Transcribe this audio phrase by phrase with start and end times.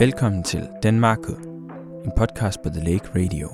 [0.00, 1.18] Velkommen til Danmark,
[2.04, 3.48] en podcast på The Lake Radio.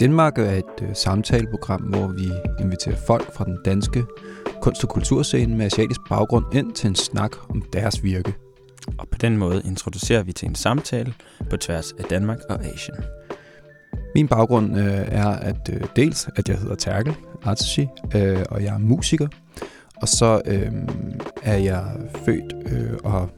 [0.00, 2.28] Danmark er et øh, samtaleprogram, hvor vi
[2.60, 4.04] inviterer folk fra den danske
[4.60, 8.34] kunst- og kulturscene med asiatisk baggrund ind til en snak om deres virke.
[8.98, 11.14] Og på den måde introducerer vi til en samtale
[11.50, 12.96] på tværs af Danmark og Asien.
[14.14, 18.74] Min baggrund øh, er at øh, dels, at jeg hedder Terkel Artsushi, øh, og jeg
[18.74, 19.28] er musiker.
[20.02, 20.72] Og så øh,
[21.42, 21.84] er jeg
[22.24, 23.30] født øh, og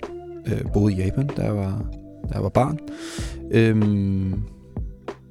[0.46, 1.84] øh, boede i Japan, da jeg var,
[2.28, 2.78] da jeg var barn.
[3.50, 3.76] Øh,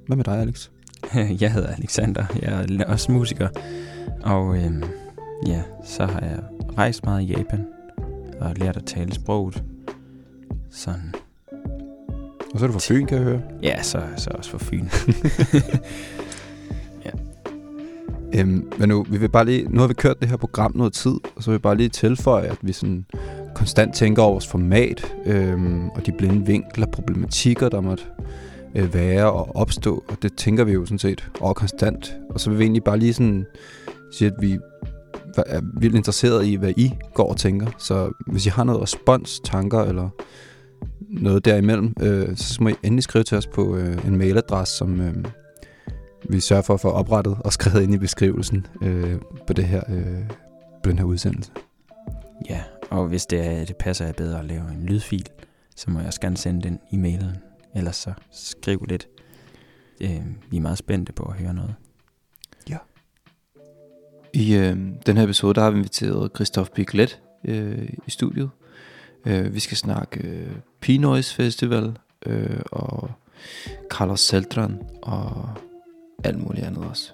[0.08, 0.70] hvad med dig, Alex?
[1.41, 3.48] Jeg hedder Alexander, jeg er også musiker.
[4.23, 4.84] Og øhm,
[5.48, 6.40] ja, så har jeg
[6.77, 7.66] rejst meget i Japan
[8.40, 9.64] og lært at tale sproget.
[10.72, 11.14] Sådan.
[12.53, 13.41] Og så er du fra Fyn, kan jeg høre.
[13.64, 14.88] Ja, så, så også for Fyn.
[18.36, 20.94] Øhm, men nu, vi vil bare lige, nu har vi kørt det her program noget
[20.94, 23.05] tid, og så vil vi bare lige tilføje, at vi sådan
[23.59, 28.03] konstant tænker over vores format, øh, og de blinde vinkler, problematikker, der måtte
[28.75, 32.17] øh, være og opstå, og det tænker vi jo sådan set over konstant.
[32.30, 33.45] Og så vil vi egentlig bare lige sådan
[34.11, 34.59] sige, at vi
[35.45, 37.67] er vildt interesseret i, hvad I går og tænker.
[37.78, 40.09] Så hvis I har noget respons, tanker eller
[41.09, 45.02] noget derimellem, øh, så må I endelig skrive til os på øh, en mailadresse, som
[45.02, 45.14] øh,
[46.30, 49.16] vi sørger for at få oprettet og skrevet ind i beskrivelsen øh,
[49.48, 50.30] på, det her, øh,
[50.83, 51.52] på den her udsendelse.
[52.50, 55.28] Ja, og hvis det, er, det passer jeg bedre at lave en lydfil,
[55.76, 57.38] så må jeg også gerne sende den i mailen.
[57.76, 59.08] Ellers så skriv lidt.
[60.02, 61.76] Øh, vi er meget spændte på at høre noget.
[62.70, 62.78] Ja.
[64.34, 68.50] I øh, den her episode, der har vi inviteret Christoph Biglet øh, i studiet.
[69.26, 73.12] Øh, vi skal snakke øh, Pinoise Festival øh, og
[73.90, 75.50] Carlos Seltran og
[76.23, 77.12] alt muligt andet også.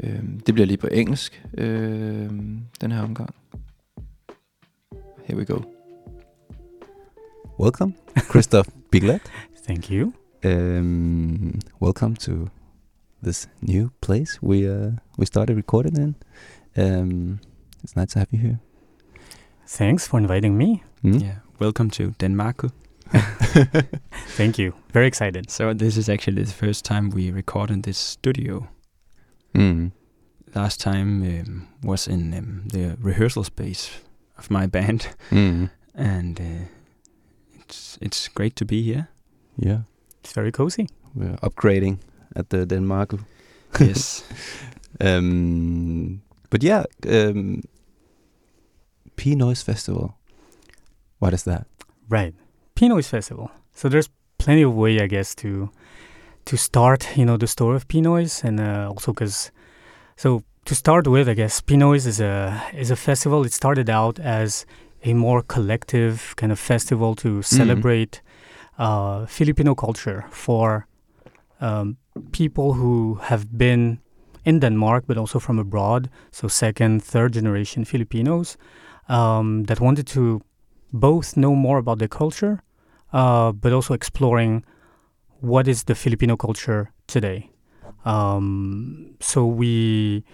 [0.00, 2.30] Øh, det bliver lige på engelsk, øh,
[2.80, 3.34] den her omgang.
[5.24, 5.64] Here we go.
[7.56, 7.94] Welcome,
[8.28, 9.22] Christoph Biglet.
[9.56, 10.12] Thank you.
[10.44, 12.50] Um, welcome to
[13.22, 16.14] this new place we uh, we started recording in.
[16.76, 17.40] Um,
[17.82, 18.60] it's nice to have you here.
[19.66, 20.82] Thanks for inviting me.
[21.02, 21.22] Mm?
[21.22, 22.66] Yeah, welcome to Denmark.
[24.36, 24.74] Thank you.
[24.92, 25.50] Very excited.
[25.50, 28.68] So this is actually the first time we record in this studio.
[29.54, 29.92] Mm.
[30.54, 33.90] Last time um, was in um, the rehearsal space
[34.38, 35.70] of my band, Mm.
[35.94, 36.64] and uh,
[37.60, 39.08] it's it's great to be here.
[39.56, 39.78] Yeah,
[40.24, 40.86] It's very cozy.
[41.14, 41.98] we're upgrading
[42.36, 43.14] at the Denmark.
[43.80, 44.24] yes.
[45.00, 47.62] Um, but yeah, um,
[49.16, 50.14] P Noise Festival.
[51.18, 51.66] What is that?
[52.08, 52.34] Right.
[52.74, 53.50] P Noise Festival.
[53.74, 54.08] So there's
[54.38, 55.68] plenty of way, I guess, to
[56.44, 59.50] to start, you know, the story of P Noise, and uh, also because,
[60.16, 63.44] so to start with, I guess Pinoise is a is a festival.
[63.44, 64.66] It started out as
[65.04, 68.22] a more collective kind of festival to celebrate
[68.78, 70.86] uh, Filipino culture for
[71.60, 71.96] um,
[72.32, 74.00] people who have been
[74.44, 76.08] in Denmark, but also from abroad.
[76.30, 78.56] So second, third generation Filipinos
[79.08, 80.40] um, that wanted to
[80.92, 82.62] both know more about their culture,
[83.12, 84.64] uh, but also exploring
[85.40, 87.50] what is the Filipino culture today.
[88.04, 90.24] Um, so we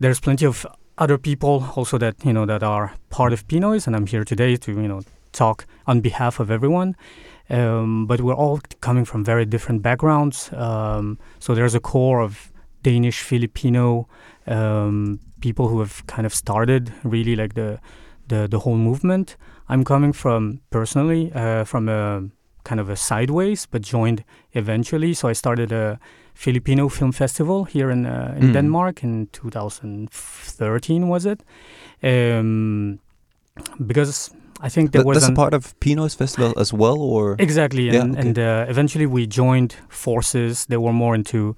[0.00, 0.66] there's plenty of
[0.96, 4.56] other people also that you know that are part of Pinoise, and I'm here today
[4.56, 6.96] to you know talk on behalf of everyone.
[7.50, 10.52] Um, but we're all coming from very different backgrounds.
[10.52, 14.06] Um, so there's a core of Danish Filipino
[14.48, 17.78] um, people who have kind of started really like the
[18.28, 19.36] the the whole movement.
[19.68, 22.28] I'm coming from personally uh, from a
[22.64, 25.14] kind of a sideways, but joined eventually.
[25.14, 25.98] So I started a
[26.44, 28.52] Filipino film festival here in uh, in Mm.
[28.52, 31.42] Denmark in 2013, was it?
[32.02, 32.98] Um,
[33.86, 34.30] because
[34.66, 37.34] I think there That- was that's a part of P Noise Festival as well, or
[37.38, 38.28] Exactly, Yeah, and, okay.
[38.28, 40.66] and uh, eventually we joined forces.
[40.66, 41.54] They were more into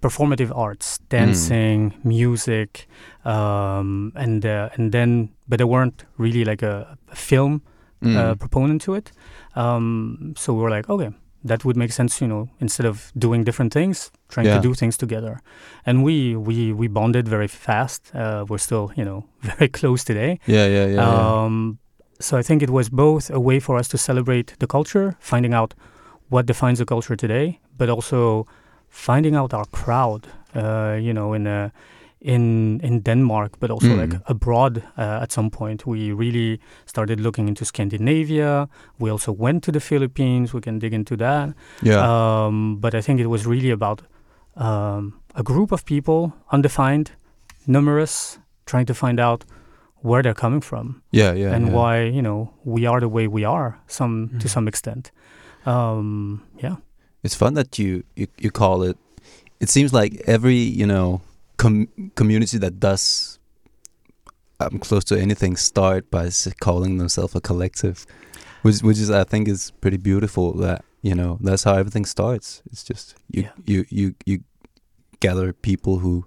[0.00, 2.86] performative arts, dancing, music,
[3.24, 7.60] um, and uh, and then, but they weren't really like a, a film
[8.02, 8.16] Mm.
[8.16, 9.12] uh, proponent to it.
[9.56, 11.10] Um, so we were like, okay,
[11.44, 14.56] that would make sense, you know, instead of doing different things, trying Yeah.
[14.56, 15.40] to do things together.
[15.86, 18.10] And we we we bonded very fast.
[18.14, 19.24] Uh, we're still, you know,
[19.58, 20.38] very close today.
[20.46, 21.44] yeah, yeah, yeah, yeah.
[21.44, 21.78] Um,
[22.20, 25.54] so I think it was both a way for us to celebrate the culture, finding
[25.54, 25.74] out
[26.28, 28.46] what defines the culture today, but also
[28.88, 30.26] finding out our crowd.
[30.54, 31.68] Uh, you know, in uh,
[32.20, 34.22] in in Denmark, but also like Mm.
[34.30, 34.76] abroad.
[34.98, 38.68] Uh, at some point, we really started looking into Scandinavia.
[38.98, 40.52] We also went to the Philippines.
[40.54, 41.48] We can dig into that.
[41.82, 42.00] yeah.
[42.46, 44.02] Um, but I think it was really about
[44.56, 47.10] um, a group of people, undefined,
[47.66, 49.44] numerous, trying to find out
[50.02, 51.54] where they're coming from Yeah, yeah.
[51.54, 51.74] and yeah.
[51.74, 54.50] why you know we are the way we are some to Mhm.
[54.50, 55.10] some extent.
[55.66, 56.76] Um, yeah,
[57.22, 58.96] It's fun that you, you, you call it.
[59.60, 61.20] It seems like every, you know,
[61.62, 61.88] com-
[62.20, 63.38] community that does
[64.60, 66.24] um, close to anything start by
[66.60, 68.06] calling themselves a collective,
[68.62, 72.62] which, which is, I think, is pretty beautiful that, you know, that's how everything starts.
[72.72, 73.52] It's just you, Yeah.
[73.72, 74.36] you, you, you
[75.20, 76.24] gather people who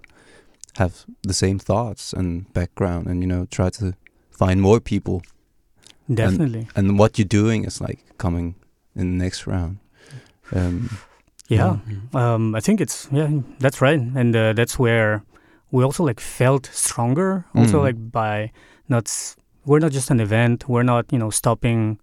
[0.76, 3.94] have the same thoughts and background and, you know, try to
[4.30, 5.22] find more people.
[6.12, 6.66] definitely.
[6.76, 8.54] And what you're doing is like coming
[8.96, 9.78] in the next round.
[10.52, 10.90] Um,
[11.48, 11.76] yeah.
[11.88, 12.14] Mhm.
[12.14, 13.28] Um, I think it's yeah,
[13.60, 15.22] that's right, and uh, that's where
[15.70, 17.44] we also like felt stronger.
[17.54, 17.82] Also, Mm.
[17.82, 18.50] like by
[18.88, 19.06] not
[19.66, 20.68] we're not just an event.
[20.68, 21.98] We're not you know stopping,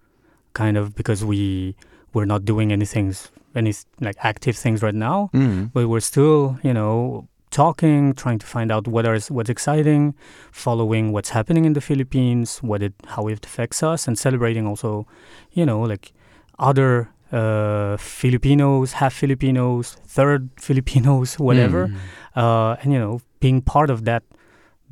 [0.53, 1.75] kind of because we
[2.13, 3.15] we're not doing anything
[3.55, 5.69] any like active things right now, mm.
[5.73, 10.13] but we're still you know talking, trying to find out what is what's exciting,
[10.51, 15.05] following what's happening in the Philippines, what it how it affects us, and celebrating also,
[15.51, 16.13] you know, like
[16.59, 21.95] other uh, Filipinos, half Filipinos, third Filipinos, whatever, Mhm.
[22.35, 24.23] uh, and you know, being part of that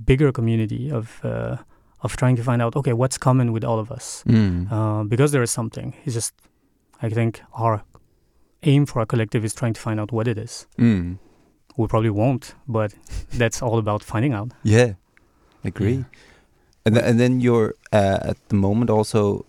[0.06, 1.58] bigger community of uh,
[2.02, 4.72] of trying to find out, okay, what's common with all of us, Mm.
[4.72, 5.94] uh, because there is something.
[6.06, 6.34] It's just,
[7.02, 7.84] I think our
[8.64, 10.66] aim for our collective is trying to find out what it is.
[10.78, 11.18] Mm.
[11.78, 12.94] We probably won't, but
[13.38, 14.52] that's all about finding out.
[14.64, 14.94] Yeah,
[15.66, 16.06] agree.
[16.86, 19.46] And th- and then you're uh, at the moment also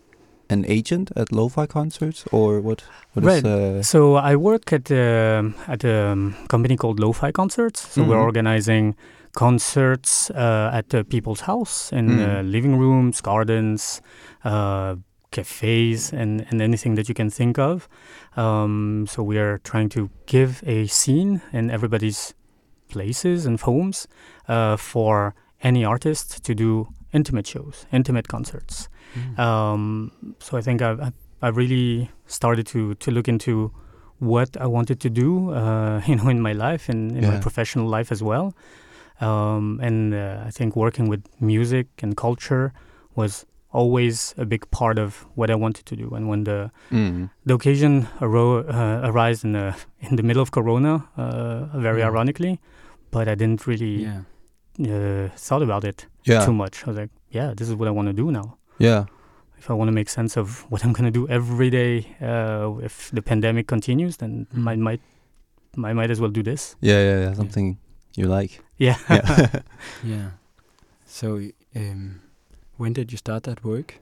[0.51, 2.83] an agent at lo-fi concerts, or what?
[3.13, 3.45] What is, Right.
[3.47, 7.81] uh, So I work at um at a um, company called Lo-Fi Concerts.
[7.95, 8.25] So we're Mhm.
[8.27, 8.95] organizing
[9.33, 12.51] concerts uh, at uh, people's house in uh, Mm.
[12.53, 14.01] living rooms, gardens,
[14.45, 14.97] uh,
[15.31, 17.89] cafes, and, and anything that you can think of.
[18.37, 22.35] Um, so we are trying to give a scene in everybody's
[22.89, 24.09] places and homes
[24.49, 28.89] uh, for any artist to do intimate shows, intimate concerts.
[29.17, 29.39] Mhm.
[29.39, 31.13] Um, so I think I've-
[31.43, 33.71] I've really started to, to look into
[34.19, 37.87] what I wanted to do, uh, you know, in my life and in my professional
[37.89, 38.53] life as well.
[39.21, 42.73] Um, and uh, I think working with music and culture
[43.17, 46.15] was always a big part of what I wanted to do.
[46.17, 47.31] And when the mm.
[47.47, 49.75] the occasion aro- uh, arose in the
[50.11, 52.07] in the middle of Corona, uh, very Mm.
[52.07, 52.59] ironically,
[53.11, 54.21] but I didn't really Yeah.
[54.81, 56.83] uh, thought about it Yeah, too much.
[56.85, 59.05] I was like, yeah, this is what I want to do now yeah,
[59.59, 62.83] if I want to make sense of what I'm going to do every day, uh,
[62.83, 64.69] if the pandemic continues, then Mm.
[64.73, 65.01] I might,
[65.85, 66.77] I might as well do this.
[66.81, 67.35] yeah, yeah, yeah.
[67.35, 67.77] Something
[68.17, 68.61] you like.
[68.79, 68.97] Yeah.
[69.09, 69.49] Yeah.
[70.13, 70.29] Yeah.
[71.07, 71.27] So,
[71.77, 72.21] um,
[72.79, 73.95] when did you start that work?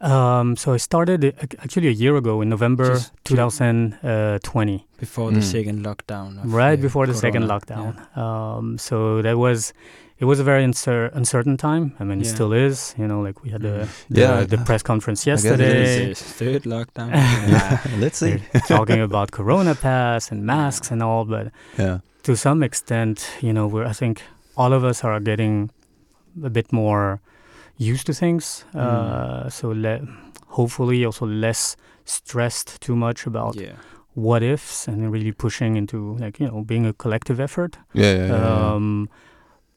[0.00, 4.86] um, so I started uh, ac- actually a year ago in November Just to- 2020,
[4.98, 5.42] Before the Mm.
[5.42, 6.40] second lockdown.
[6.44, 7.60] Right uh, before the second Corona.
[7.60, 8.16] lockdown.
[8.16, 9.72] Um, so that was,
[10.20, 11.92] it was a very uncer- uncertain time.
[12.00, 12.94] I mean, it still is.
[12.98, 13.88] You know, like we had the Mm.
[14.10, 15.66] the, Yeah, the I- press conference guess it Yeah.
[15.66, 16.14] yesterday.
[16.14, 17.10] Third lockdown.
[17.52, 17.78] yeah.
[18.00, 18.36] Let's see.
[18.52, 21.46] They're talking about Corona pass and masks and all, but
[21.78, 21.98] Yeah.
[22.22, 24.22] to some extent, you know, we're, I think
[24.56, 25.70] all of us are getting
[26.44, 27.20] a bit more
[27.76, 28.64] used to things.
[28.74, 28.80] Mm.
[28.80, 30.00] Uh, so le-
[30.46, 33.72] hopefully also less stressed too much about yeah.
[34.14, 37.78] what ifs and really pushing into like, you know, being a collective effort.
[37.94, 38.26] Yeah, yeah, yeah.
[38.26, 38.74] yeah.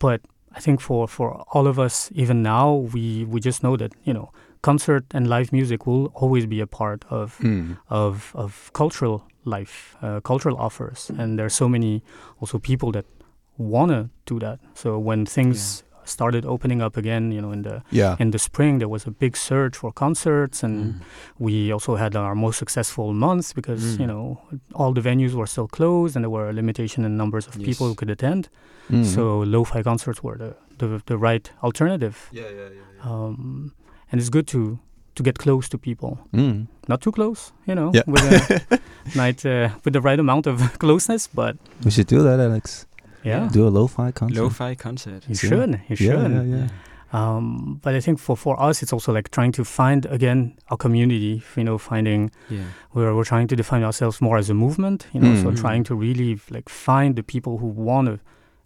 [0.01, 0.19] But
[0.57, 4.13] I think for, for all of us, even now, we, we just know that, you
[4.13, 4.31] know,
[4.61, 7.77] concert and live music will always be a part of Mm.
[7.89, 12.01] of of cultural life, uh, cultural offers, and there are so many
[12.41, 13.05] also people that
[13.57, 14.59] wanna do that.
[14.73, 18.15] So when things started opening up again, you know, in the Yeah.
[18.19, 20.99] in the spring, there was a big surge for concerts, and Mm.
[21.39, 23.99] we also had our most successful months because Mm.
[24.01, 24.37] you know
[24.73, 27.87] all the venues were still closed, and there were a limitation in numbers of people
[27.87, 28.49] who could attend.
[28.89, 29.05] Mm.
[29.05, 33.11] So lo-fi concerts were the the, the right alternative, Yeah, yeah, yeah.
[33.11, 33.71] um,
[34.11, 34.79] and it's good to
[35.15, 36.67] to get close to people Mm.
[36.87, 38.03] not too close, you know, Yeah.
[38.07, 38.79] with a
[39.15, 41.27] night uh, with the right amount of closeness.
[41.35, 42.87] But we should do that, Alex.
[43.23, 44.41] Yeah, Do a lo-fi concert.
[44.41, 45.23] Lo-fi concert.
[45.27, 45.49] you Yeah.
[45.49, 46.31] should, you Yeah, should.
[46.31, 46.67] yeah, yeah.
[47.13, 50.77] Um, but I think for for us, it's also like trying to find again our
[50.77, 51.43] community.
[51.57, 52.59] You know, finding Yeah.
[52.93, 55.07] we're we're trying to define ourselves more as a movement.
[55.13, 55.59] You know, so Mm.
[55.61, 58.19] trying to really like find the people who want to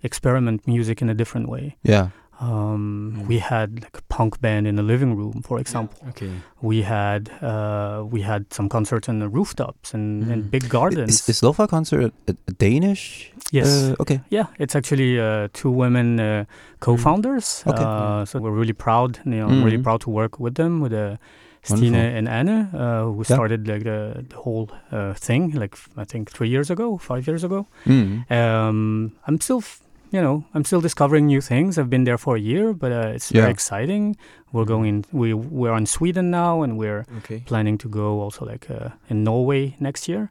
[0.03, 1.75] experiment music in a different way.
[1.83, 2.07] Yeah.
[2.39, 3.27] Um, Mm.
[3.27, 5.97] We had like a punk band in the living room, for example.
[6.09, 6.31] Okay.
[6.61, 10.51] We had uh, we had some concerts on the rooftops and, and Mm.
[10.51, 11.09] big gardens.
[11.21, 13.31] Is, is lo-fi concert a, a Danish?
[13.51, 13.67] yes.
[13.67, 14.19] Uh, okay.
[14.29, 16.45] Yeah, it's actually uh, two women uh,
[16.79, 17.63] co-founders.
[17.67, 17.83] Okay.
[17.83, 19.19] Uh, so we're really proud.
[19.25, 19.83] You know, I'm really Mhm.
[19.83, 21.15] proud to work with them, with uh,
[21.63, 22.17] Stine Wonderful.
[22.17, 23.35] and Anna, uh, who Yeah.
[23.35, 27.43] started like the, the whole uh, thing, like I think three years ago, five years
[27.43, 27.65] ago.
[27.85, 28.29] Mm.
[28.31, 29.81] Um, I'm still, f-
[30.15, 31.77] you know, I'm still discovering new things.
[31.77, 33.41] I've been there for a year, but uh, it's Yeah.
[33.41, 34.15] very exciting.
[34.53, 35.05] We're going.
[35.11, 37.39] We we're in Sweden now, and we're Okay.
[37.45, 40.29] planning to go also like uh, in Norway next year.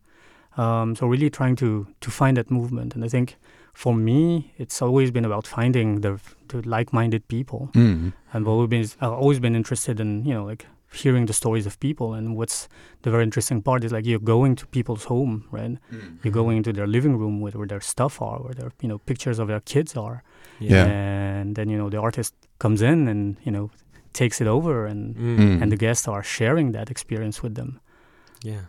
[0.57, 3.37] Um, so really trying to to find that movement, and I think
[3.73, 6.13] for me, it's always been about finding the,
[6.49, 7.69] the like-minded people.
[7.75, 8.13] Mm.
[8.33, 11.79] I've always been I've always been interested in you know like hearing the stories of
[11.81, 12.69] people, and what's
[13.03, 15.79] the very interesting part is like you're going to people's home, right?
[16.23, 18.99] You're going into their living room where, where their stuff are, where their you know
[18.99, 20.23] pictures of their kids are,
[20.61, 20.85] Yeah.
[20.87, 23.71] and then you know the artist comes in and you know
[24.13, 25.63] takes it over, and Mm.
[25.63, 27.81] and the guests are sharing that experience with them.
[28.45, 28.65] Yeah.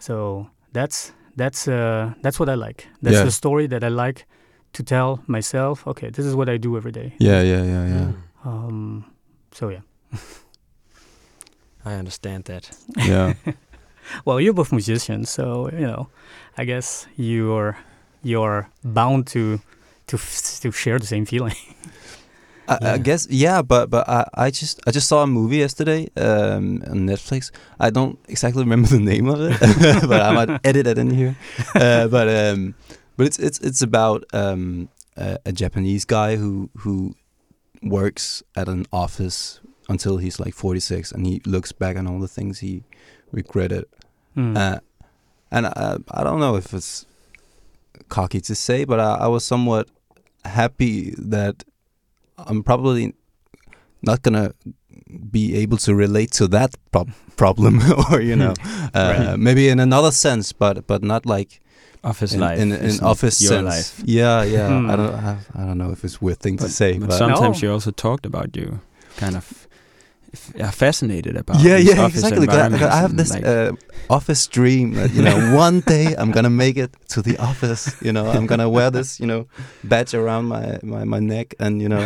[0.00, 2.88] So that's that's uh, that's what I like.
[3.02, 3.24] That's Yeah.
[3.24, 4.26] the story that I like
[4.72, 5.86] to tell myself.
[5.86, 7.14] Okay, this is what I do every day.
[7.18, 8.12] Yeah, yeah, yeah, yeah.
[8.44, 8.46] Mm.
[8.46, 9.04] Um,
[9.52, 9.80] so yeah.
[11.84, 12.70] I understand that.
[12.96, 13.34] Yeah.
[14.24, 16.08] Well, you're both musicians, so you know,
[16.58, 17.76] I guess you're
[18.24, 19.60] you're bound to
[20.08, 21.54] to f- to share the same feeling.
[22.68, 26.08] I, I guess yeah, but but I, I just I just saw a movie yesterday
[26.16, 27.52] um, on Netflix.
[27.78, 31.36] I don't exactly remember the name of it, but I might edit it in here.
[31.74, 32.74] Uh, but um,
[33.16, 37.14] but it's it's it's about um, a, a Japanese guy who who
[37.82, 39.60] works at an office
[39.92, 42.82] until he's like 46, and he looks back on all the things he
[43.32, 43.84] regretted.
[44.36, 44.56] Mm.
[44.56, 44.80] Uh,
[45.50, 47.06] and I, I don't know if it's
[48.08, 49.88] cocky to say, but I, I was somewhat
[50.44, 51.64] happy that
[52.38, 53.14] I'm probably
[54.02, 54.52] not gonna
[55.30, 57.80] be able to relate to that prob- problem,
[58.10, 58.54] or you know,
[58.94, 59.38] uh, Right.
[59.38, 61.60] maybe in another sense, but but not like
[62.04, 62.58] Office in, life.
[62.58, 63.64] in, in isn't office your sense.
[63.74, 64.02] life.
[64.04, 64.68] Yeah, yeah.
[64.68, 64.90] Hmm.
[64.90, 67.16] I don't have, I don't know if it's a weird thing to say, But, but,
[67.18, 67.68] sometimes No.
[67.68, 68.80] you also talked about you
[69.16, 69.61] kind of f-
[70.60, 72.46] are fascinated about yeah, these yeah, office exactly.
[72.46, 73.72] 'cause I, 'cause environments I have this like, uh,
[74.08, 77.94] office dream that you know one day I'm gonna make it to the office.
[78.00, 79.46] You know, I'm gonna wear this you know
[79.84, 82.02] badge around my my, my neck, and you know,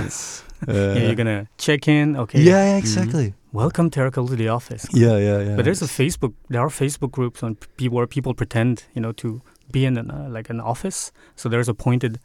[0.68, 2.16] uh, yeah, you're gonna check in.
[2.16, 2.40] Okay.
[2.42, 3.34] yeah, yeah, exactly.
[3.52, 4.86] Welcome, Terkel, to the office.
[4.92, 5.56] Yeah, yeah, yeah.
[5.56, 6.34] But there's a Facebook.
[6.50, 9.40] There are Facebook groups on p- where people pretend, you know, to
[9.72, 11.10] be in an, uh, like an office.
[11.36, 12.18] So there's appointed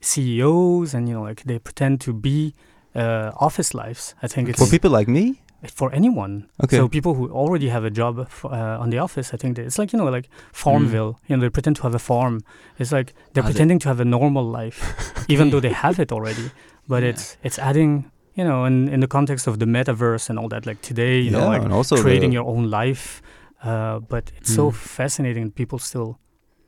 [0.00, 2.54] CEOs, and you know, like they pretend to be
[2.94, 4.14] uh, office lives.
[4.22, 5.40] I think it's for people like me.
[5.74, 6.48] for anyone.
[6.64, 6.76] Okay.
[6.78, 9.66] So people who already have a job f- uh, on the office, I think that
[9.66, 11.18] it's like you know, like Farmville.
[11.28, 12.40] You know, they pretend to have a farm.
[12.78, 14.78] It's like they're Are they- pretending to have a normal life,
[15.28, 16.50] even though they have it already.
[16.88, 17.10] But Yeah.
[17.10, 20.64] it's it's adding, you know, in in the context of the metaverse and all that.
[20.66, 23.20] Like today, you yeah, know, like and also creating the, your own life.
[23.62, 24.74] Uh, but it's so Mm.
[24.74, 25.44] fascinating.
[25.48, 26.16] that People still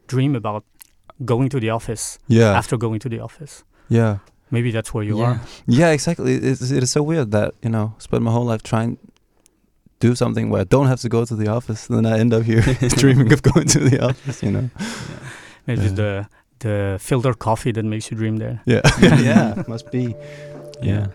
[0.06, 0.64] dream about
[1.24, 3.64] going to the office yeah, after going to the office.
[3.88, 4.16] yeah,
[4.52, 5.24] Maybe that's where you yeah.
[5.28, 5.40] are.
[5.66, 6.34] yeah, exactly.
[6.34, 9.02] It's, it is so weird that you know spend my whole life trying to
[10.08, 12.32] do something where I don't have to go to the office, and then I end
[12.34, 12.62] up here
[13.02, 14.42] dreaming of going to the office.
[14.42, 14.70] You know.
[15.66, 15.94] Maybe Yeah.
[15.94, 16.26] the
[16.58, 18.60] the filter coffee that makes you dream there.
[18.66, 20.14] Yeah, yeah, must be.
[20.82, 21.06] Yeah.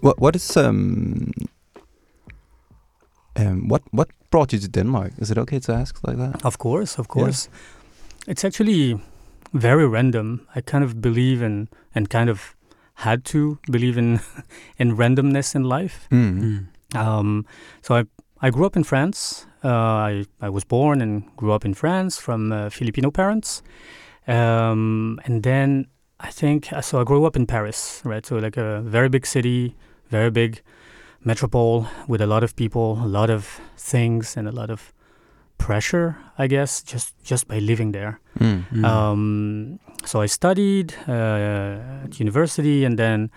[0.00, 1.32] What what is um
[3.36, 5.12] um what what brought you to Denmark?
[5.18, 6.44] Is it okay to ask like that?
[6.44, 7.48] Of course, of course.
[8.26, 9.00] It's actually
[9.52, 10.46] very random.
[10.54, 12.54] I kind of believe in and kind of
[12.94, 14.20] had to believe in
[14.78, 16.08] in randomness in life.
[16.10, 16.40] Mm.
[16.40, 16.96] Mm.
[16.96, 17.46] Um,
[17.82, 18.04] so I
[18.40, 19.46] I grew up in France.
[19.64, 23.62] Uh, I I was born and grew up in France from uh, Filipino parents,
[24.26, 25.86] um, and then
[26.20, 27.00] I think uh, so.
[27.00, 28.26] I grew up in Paris, right?
[28.26, 29.74] So like a very big city,
[30.10, 30.60] very big
[31.24, 34.92] metropole with a lot of people, a lot of things, and a lot of
[35.58, 36.16] pressure.
[36.38, 38.20] I guess just just by living there.
[38.38, 38.64] Mm.
[38.72, 38.84] Mm.
[38.84, 43.30] Um, so I studied uh, at university, and then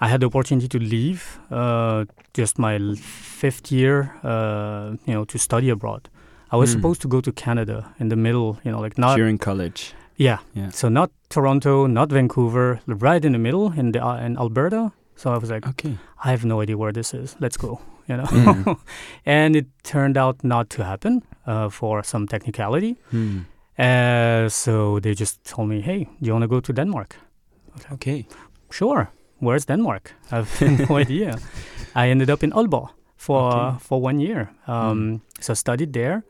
[0.00, 2.04] I had the opportunity to leave uh,
[2.38, 6.08] just my fifth year, uh, you know, to study abroad.
[6.52, 6.78] I was Hmm.
[6.78, 9.94] supposed to go to Canada in the middle, you know, like not During college.
[10.16, 10.70] yeah, Yeah.
[10.70, 14.92] so not Toronto, not Vancouver, right in the middle in the uh, in Alberta.
[15.16, 15.96] So I was like, Okay.
[16.24, 17.36] I have no idea where this is.
[17.40, 18.26] Let's go, you know.
[18.28, 18.76] Mm.
[19.26, 22.96] and it turned out not to happen uh, for some technicality.
[23.12, 23.44] Mm.
[23.78, 27.16] Uh, so they just told me, "Hey, do you want to go to Denmark?"
[27.92, 28.24] Okay.
[28.70, 29.06] Sure.
[29.40, 30.12] Where's Denmark?
[30.32, 30.48] I've
[30.88, 31.38] no idea.
[31.94, 33.78] I ended up in Aalborg for Okay.
[33.80, 34.48] for one year.
[34.66, 36.22] Um, So I studied there.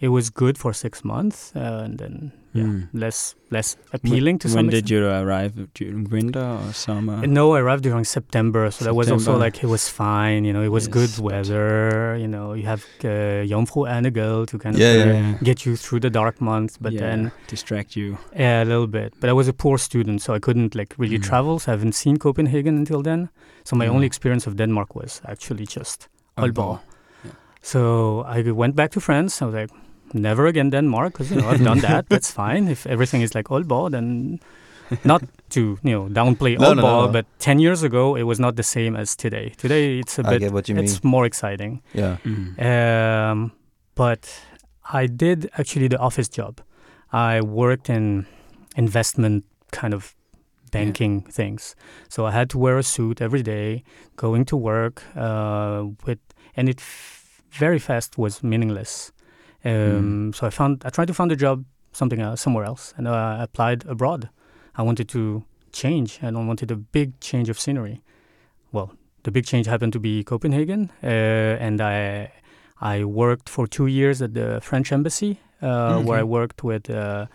[0.00, 2.88] it was good for six months, uh, and then yeah, Mm.
[2.92, 4.90] less less appealing to when some did extent.
[5.02, 5.52] you arrive?
[5.74, 7.26] During winter or summer?
[7.26, 10.44] No, I arrived during September, so that was also like it was fine.
[10.46, 12.16] You know, it was Yes, good weather.
[12.20, 15.34] You know, you have uh, Jomfru Ane Gade to kind of Yeah, uh, yeah.
[15.42, 18.16] get you through the dark months, but Yeah, then distract you.
[18.38, 19.14] yeah, a little bit.
[19.20, 21.22] But I was a poor student, so I couldn't like really Mm.
[21.28, 21.58] travel.
[21.58, 23.28] So I haven't seen Copenhagen until then.
[23.64, 23.94] So my Mm.
[23.94, 26.78] only experience of Denmark was actually just Aalborg.
[27.24, 27.32] Yeah.
[27.62, 29.44] So I went back to France.
[29.44, 29.70] I was like,
[30.14, 32.08] never again Denmark, because you know I've done that.
[32.08, 32.68] That's fine.
[32.70, 34.40] If everything is like Aalborg, then
[35.04, 37.12] not to you know downplay No, no, no, Aalborg, no.
[37.12, 39.52] but ten years ago it was not the same as today.
[39.56, 40.84] Today it's a I bit, get what you mean.
[40.84, 41.80] it's more exciting.
[41.94, 42.16] Yeah.
[42.24, 42.58] Mm.
[42.60, 43.52] Um,
[43.94, 44.42] but
[44.92, 46.60] I did actually the office job.
[47.12, 48.26] I worked in
[48.76, 50.14] investment kind of
[50.72, 51.76] banking things.
[52.08, 53.82] So I had to wear a suit every day,
[54.16, 56.18] going to work uh, with,
[56.56, 59.12] and it f- very fast was meaningless.
[59.64, 63.06] Um, So I found I tried to find a job something else, somewhere else, and
[63.06, 64.28] uh, I applied abroad.
[64.78, 65.42] I wanted to
[65.72, 68.00] change, and I wanted a big change of scenery.
[68.72, 68.88] Well,
[69.22, 71.06] the big change happened to be Copenhagen, uh,
[71.66, 72.30] and I
[72.80, 77.26] I worked for two years at the French embassy, uh, where I worked with uh,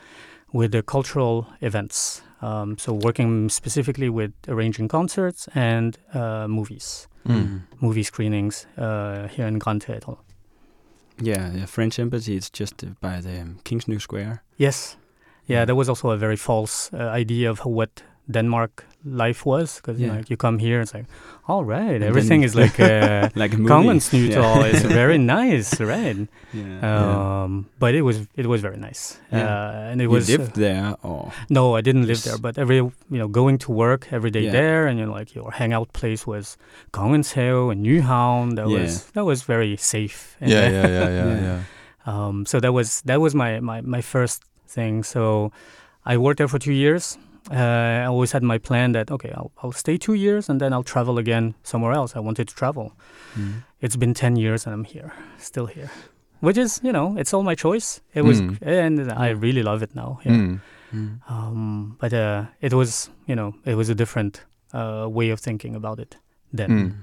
[0.54, 2.22] with the cultural events.
[2.42, 7.62] Um, so working specifically with arranging concerts and uh, movies, Mm.
[7.82, 10.16] movie screenings uh, here in Grand Theatre.
[11.22, 14.42] Yeah, the French embassy is just uh, by the um, King's New Square.
[14.58, 14.98] Yes,
[15.48, 15.66] yeah, Yeah.
[15.66, 20.08] there was also a very false uh, idea of what Denmark life was because you
[20.08, 20.18] Yeah.
[20.18, 21.06] like you come here, it's like,
[21.48, 22.80] all right, And everything is like.
[22.80, 23.70] Uh, Like movie.
[23.72, 26.28] Kongens Nytorv is very nice, right?
[26.54, 27.44] Yeah.
[27.44, 29.46] Um, but it was it was very nice, Yeah.
[29.48, 32.78] uh, and it you was lived there, or no, I didn't live there, but every
[32.78, 34.52] you know going to work every day Yeah.
[34.60, 36.58] there, and you know like your hangout place was
[36.92, 38.56] Kongenshave and Nyhavn.
[38.56, 38.80] That Yeah.
[38.82, 40.36] was that was very safe.
[40.42, 41.42] Yeah, yeah, yeah, yeah, Yeah.
[41.48, 41.60] yeah.
[42.12, 45.04] um, so that was that was my, my my first thing.
[45.04, 45.52] So
[46.06, 47.18] I worked there for two years.
[47.52, 50.72] Uh, I always had my plan that okay, I'll, I'll stay two years and then
[50.74, 52.16] I'll travel again somewhere else.
[52.16, 52.92] I wanted to travel.
[53.36, 53.64] Mm.
[53.82, 55.90] It's been ten years and I'm here, still here,
[56.42, 58.02] which is you know it's all my choice.
[58.14, 58.58] It was Mm.
[58.62, 60.20] and I really love it now.
[60.26, 60.34] Yeah.
[60.36, 60.60] Mm.
[60.94, 61.20] Mm.
[61.30, 65.76] Um, but uh, it was, you know, it was a different uh, way of thinking
[65.76, 66.18] about it
[66.58, 66.70] then.
[66.70, 66.94] Mm.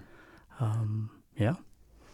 [0.61, 1.55] Um, yeah.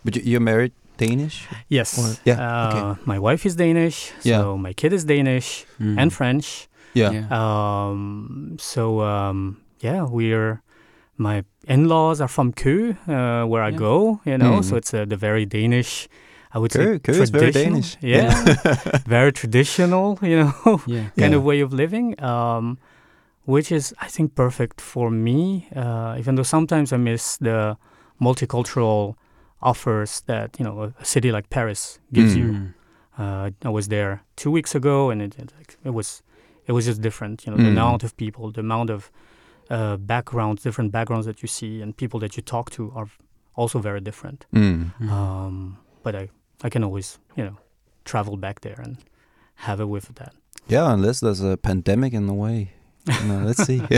[0.04, 1.46] But you, you're married Danish?
[1.68, 1.98] Yes.
[1.98, 3.00] Or- yeah, Uh, okay.
[3.06, 4.56] My wife is Danish, so Yeah.
[4.56, 5.98] my kid is Danish Mm.
[5.98, 6.68] and French.
[6.94, 7.10] Yeah.
[7.12, 7.26] Yeah.
[7.30, 10.60] Um, so um, yeah, we're
[11.16, 13.78] my in-laws are from Kø, uh, where I Yeah.
[13.78, 14.20] go.
[14.24, 14.64] You know, Mm.
[14.64, 16.08] so it's uh, the very Danish.
[16.54, 17.96] I would Kø, say Kø is very traditional- Danish.
[18.00, 18.34] Yeah,
[19.06, 20.18] very traditional.
[20.22, 21.08] You know, yeah.
[21.18, 21.38] kind Yeah.
[21.38, 22.78] of way of living, um,
[23.44, 25.68] which is, I think, perfect for me.
[25.74, 27.76] Uh, even though sometimes I miss the
[28.20, 29.14] multicultural
[29.60, 32.38] offers that you know a city like Paris gives Mm.
[32.40, 32.48] you.
[33.18, 35.52] Uh, I was there two weeks ago, and it, it,
[35.84, 36.22] it was
[36.72, 37.44] it was just different.
[37.44, 37.76] You know, the Mm.
[37.78, 39.10] amount of people, the amount of
[39.70, 43.08] uh, backgrounds, different backgrounds that you see, and people that you talk to are
[43.54, 44.46] also very different.
[44.52, 44.92] Mm.
[45.00, 45.08] Mm.
[45.10, 46.28] Um, but I
[46.66, 47.56] I can always you know
[48.04, 48.96] travel back there and
[49.54, 50.32] have a whiff of that.
[50.68, 52.58] Yeah, unless there's a pandemic in the way.
[53.06, 53.80] You know, let's see.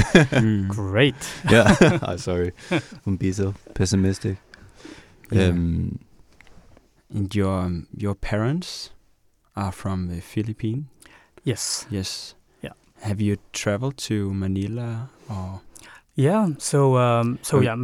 [0.44, 0.68] Mm.
[0.68, 1.14] Great.
[1.50, 1.76] yeah.
[2.08, 2.52] I'm sorry.
[2.70, 4.36] Wouldn't be so pessimistic.
[5.32, 5.48] Yeah.
[5.50, 5.98] Um,
[7.14, 8.90] And your um, your parents
[9.54, 10.84] are from the Philippines.
[11.44, 11.86] Yes.
[11.90, 12.34] Yes.
[13.04, 15.60] Have you traveled to Manila or?
[16.16, 16.48] Yeah.
[16.58, 17.76] So um, so yeah.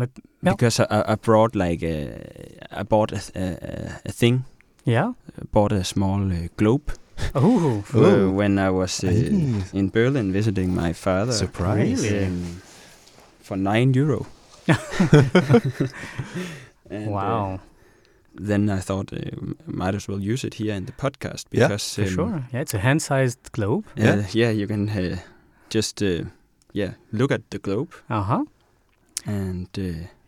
[0.42, 2.22] Because I, I brought like a,
[2.70, 4.44] I bought a, a, a thing.
[4.86, 5.12] yeah.
[5.38, 6.90] I bought a small uh, globe
[7.34, 9.72] Oh, uh, when I was uh, Nice.
[9.74, 11.32] in Berlin visiting my father.
[11.32, 12.02] Surprise.
[12.02, 12.24] Really?
[12.26, 12.62] Um,
[13.42, 14.26] for nine euro.
[16.90, 17.60] And, uh, wow.
[18.48, 19.18] Then I thought uh,
[19.66, 22.44] might as well use it here in the podcast Yeah, because For um, sure.
[22.52, 23.84] Yeah, it's a hand-sized globe.
[23.98, 24.26] Uh, Yeah.
[24.32, 25.16] yeah, you can uh,
[25.74, 26.24] just uh,
[26.72, 28.44] yeah look at the globe, Uh huh.
[29.26, 29.82] and uh,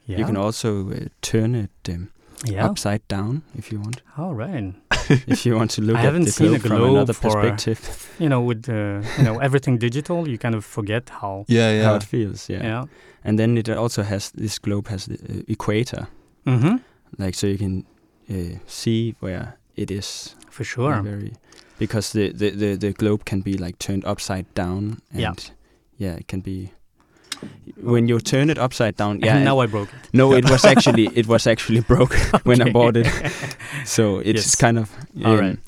[0.07, 0.18] Yeah.
[0.18, 2.09] you can also uh, turn it um,
[2.44, 2.66] yeah.
[2.70, 4.03] upside down if you want.
[4.16, 4.75] All right.
[5.27, 7.81] if you want to look I at the a globe from another for- perspective,
[8.18, 11.44] You know, with uh, you know everything digital, you kind of forget how.
[11.48, 11.85] yeah, yeah.
[11.85, 12.48] how it feels.
[12.51, 12.62] Yeah.
[12.64, 12.85] Yeah.
[13.25, 16.07] and then it also has this globe has the equator,
[16.46, 16.77] Mm-hmm.
[17.18, 17.85] like so you can
[18.33, 20.35] uh, see where it is.
[20.51, 21.01] For sure.
[21.03, 21.33] Very
[21.79, 25.35] because the, the, the, the globe can be like turned upside down and Yeah.
[25.99, 26.71] yeah it can be
[27.83, 30.09] when you turn it upside down yeah And now I broke it.
[30.12, 32.14] No, it was actually it was actually broke
[32.45, 33.07] when I bought it.
[33.85, 34.55] So it's Yes.
[34.57, 34.90] kind of
[35.25, 35.59] All um, right.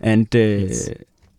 [0.00, 0.88] and uh, Yes.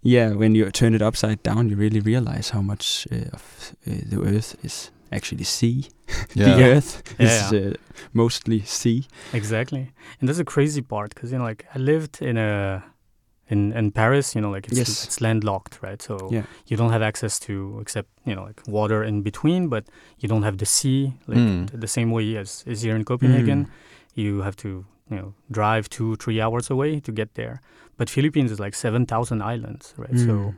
[0.02, 3.92] yeah, when you turn it upside down, you really realize how much uh, of uh,
[4.10, 5.86] the Earth is actually sea.
[6.34, 6.56] Yeah.
[6.56, 7.60] The Earth is yeah.
[7.70, 7.74] uh,
[8.14, 9.06] mostly sea.
[9.34, 9.92] Exactly.
[10.20, 12.84] And that's a crazy part because you know, like I lived in a
[13.48, 15.06] in in Paris, you know, like it's, Yes.
[15.06, 16.02] it's landlocked, right?
[16.02, 16.30] So
[16.68, 19.84] you don't have access to except you know like water in between, but
[20.20, 21.80] you don't have the sea like Mm.
[21.82, 23.66] the same way as is here in Copenhagen.
[23.66, 23.70] Mm.
[24.16, 24.68] You have to
[25.10, 27.62] you know drive two three hours away to get there.
[27.98, 30.18] But Philippines is like seven thousand islands, right?
[30.20, 30.56] So Mm.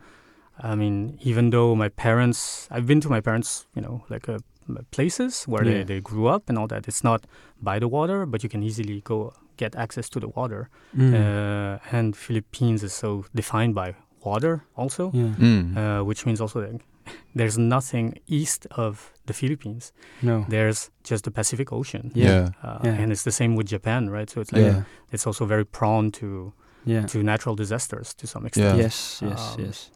[0.64, 4.44] I mean, even though my parents, I've been to my parents, you know, like m-
[4.92, 5.72] places where Yeah.
[5.78, 6.88] they, they grew up and all that.
[6.88, 7.26] It's not
[7.62, 10.70] by the water, but you can easily go get access to the water.
[10.98, 11.14] Mm.
[11.14, 13.96] Uh, and Philippines is so defined by
[14.26, 15.34] water also, yeah.
[15.40, 15.78] Mm.
[15.78, 16.82] uh, which means also that
[17.36, 19.94] there's nothing east of the Philippines.
[20.22, 20.46] no.
[20.50, 22.12] There's just the Pacific Ocean.
[22.16, 22.50] yeah.
[22.64, 23.02] Uh, Yeah.
[23.02, 24.30] And it's the same with Japan, right?
[24.30, 24.84] So it's like Yeah.
[25.12, 26.54] it's also very prone to
[26.86, 27.06] Yeah.
[27.08, 28.76] to natural disasters to some extent.
[28.78, 28.84] Yeah.
[28.84, 29.22] Yes.
[29.22, 29.56] Yes.
[29.58, 29.92] Um, yes.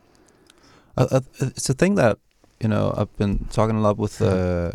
[1.58, 2.18] It's a thing that
[2.62, 4.72] you know I've been talking a lot with uh,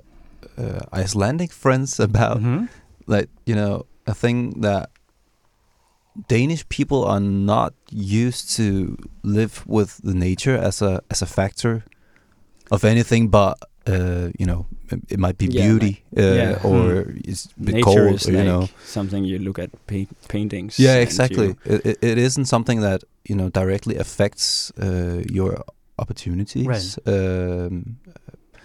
[0.59, 2.38] uh, Icelandic friends about.
[2.40, 2.69] Mhm.
[3.07, 4.90] Like you know, a thing that
[6.29, 11.85] Danish people are not used to live with the nature as a as a factor
[12.71, 13.59] of anything but.
[13.87, 16.59] Uh, you know, it, it might be Yeah, beauty, uh, yeah.
[16.62, 18.69] or it's a bit Nature cold, is or, you like know.
[18.85, 20.79] something you look at paint paintings.
[20.79, 21.57] Yeah, exactly.
[21.64, 25.64] It, it, it isn't something that you know directly affects uh, your
[26.01, 26.67] opportunities.
[26.67, 26.99] Right.
[27.07, 27.97] Um,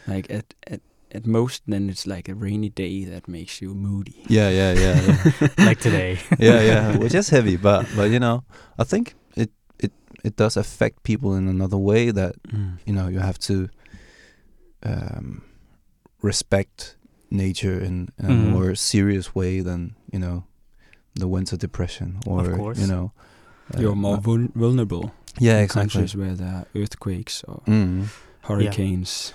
[0.08, 0.82] like at, at
[1.16, 4.16] at most, then it's like a rainy day that makes you moody.
[4.28, 5.48] yeah, yeah, yeah, yeah.
[5.70, 6.18] like today.
[6.40, 8.44] yeah, yeah, which is heavy, but but you know,
[8.82, 9.92] I think it it
[10.24, 12.78] it does affect people in another way that Mm.
[12.86, 13.68] you know you have to
[14.84, 15.42] um,
[16.22, 16.96] respect
[17.32, 18.52] nature in, in a Mhm.
[18.52, 20.44] more serious way than you know
[21.20, 22.80] the winter depression or course.
[22.82, 23.12] you know
[23.74, 25.12] uh, You're more uh, vul- vulnerable.
[25.40, 28.08] Yeah in exactly Countries where there are earthquakes or mm.
[28.42, 29.34] hurricanes,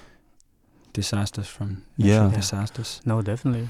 [0.93, 2.07] disasters from Yeah.
[2.07, 2.37] natural Yeah.
[2.37, 3.01] disasters.
[3.05, 3.69] No, definitely.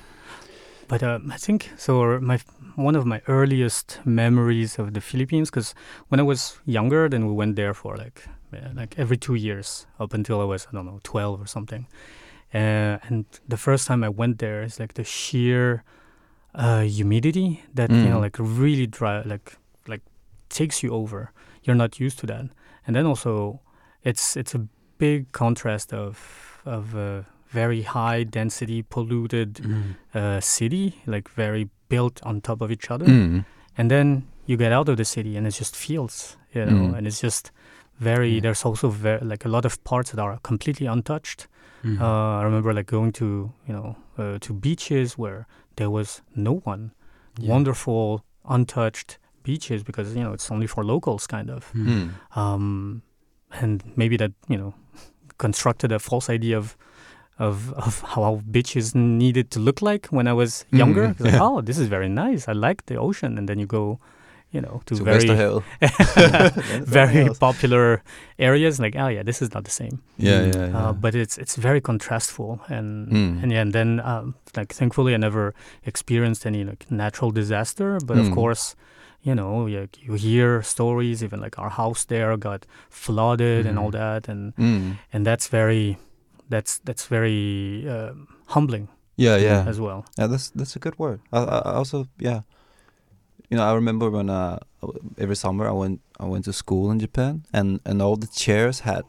[0.88, 2.18] But um, I think so.
[2.20, 2.38] My
[2.76, 5.74] one of my earliest memories of the Philippines, because
[6.08, 8.22] when I was younger, then we went there for like
[8.74, 11.86] like every two years up until I was I don't know twelve or something.
[12.52, 15.84] Uh, and the first time I went there, it's like the sheer
[16.54, 18.22] uh, humidity that you know Mm.
[18.22, 19.52] like really dry, like
[19.86, 20.02] like
[20.48, 21.30] takes you over.
[21.62, 22.46] You're not used to that,
[22.86, 23.60] and then also
[24.02, 24.66] it's it's a
[24.98, 29.94] big contrast of of uh, very high density polluted Mm.
[30.14, 33.44] uh, city, like very built on top of each other, Mm.
[33.78, 36.96] and then you get out of the city and it's just fields, you know, Mm.
[36.96, 37.52] and it's just
[37.98, 38.28] very.
[38.34, 38.40] Yeah.
[38.42, 41.46] There's also very like a lot of parts that are completely untouched.
[41.82, 43.24] Uh, I remember like going to
[43.66, 45.46] you know uh, to beaches where
[45.76, 46.90] there was no one.
[47.38, 47.52] Yeah.
[47.52, 49.18] Wonderful untouched
[49.50, 52.08] beaches because you know it's only for locals kind of Mm.
[52.40, 52.66] Um,
[53.62, 54.72] and maybe that you know
[55.38, 56.76] constructed a false idea of
[57.48, 61.04] of of how beaches needed to look like when I was younger.
[61.06, 62.42] Mm, It's like, oh, this is very nice.
[62.52, 63.84] I like the ocean, and then you go,
[64.54, 65.62] you know, to To very Vesterhavet.
[67.00, 68.02] very popular
[68.38, 68.78] areas.
[68.78, 69.96] Like, oh yeah, this is not the same.
[70.18, 70.54] Yeah, Mm.
[70.54, 70.78] yeah, yeah.
[70.88, 73.42] Uh, but it's it's very contrastful, and Mm.
[73.42, 77.98] and yeah, and then um, like thankfully I never experienced any like natural disaster.
[78.04, 78.34] But of Mm.
[78.34, 78.76] course,
[79.22, 81.22] you know, you, you hear stories.
[81.22, 83.98] Even like our house there got flooded and all Mhm.
[83.98, 84.96] that, and Mm.
[85.12, 85.96] and that's very
[86.48, 89.68] that's that's very um, humbling Yeah, yeah.
[89.68, 90.04] as well.
[90.18, 91.20] Yeah, that's that's a good word.
[91.32, 92.40] I, I I also, yeah.
[93.50, 94.58] You know, I remember when uh,
[95.18, 98.80] every summer I went I went to school in Japan, and and all the chairs
[98.80, 99.02] had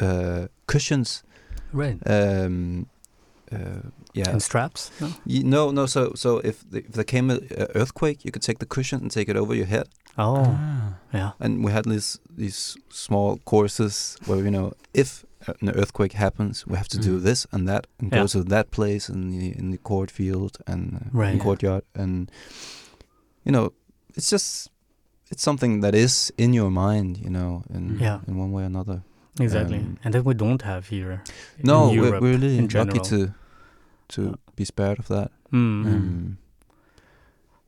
[0.00, 1.24] uh, cushions.
[1.72, 1.98] Right.
[2.06, 2.86] Um,
[3.52, 3.80] uh,
[4.14, 4.30] yeah.
[4.30, 4.90] And straps.
[5.00, 5.06] No?
[5.26, 5.86] Y- no, no.
[5.86, 9.10] So so if the, if there came an earthquake, you could take the cushion and
[9.10, 9.86] take it over your head.
[10.16, 10.94] Oh, Ah.
[11.14, 11.30] yeah.
[11.40, 15.24] And we had these these small courses where you know if
[15.62, 17.22] an earthquake happens, we have to do Mm.
[17.24, 20.94] this and that, and go to that place in the in the court field and
[20.94, 21.30] uh, Right.
[21.32, 21.44] in Yeah.
[21.44, 22.30] courtyard, and
[23.44, 23.72] you know,
[24.16, 24.70] it's just
[25.30, 28.20] it's something that is in your mind, you know, in Yeah.
[28.28, 29.02] in one way or another.
[29.40, 29.78] Exactly.
[29.78, 31.22] Um, and that we don't have here.
[31.62, 33.34] No, in we're, we're really in lucky to
[34.08, 35.30] to Uh, be spared of that.
[35.52, 35.84] Mm.
[35.84, 35.86] Mm.
[35.86, 36.38] Um,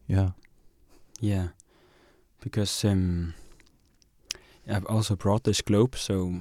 [0.06, 0.30] yeah.
[1.22, 1.48] Yeah,
[2.42, 3.34] because um,
[4.66, 6.32] I've also brought this globe so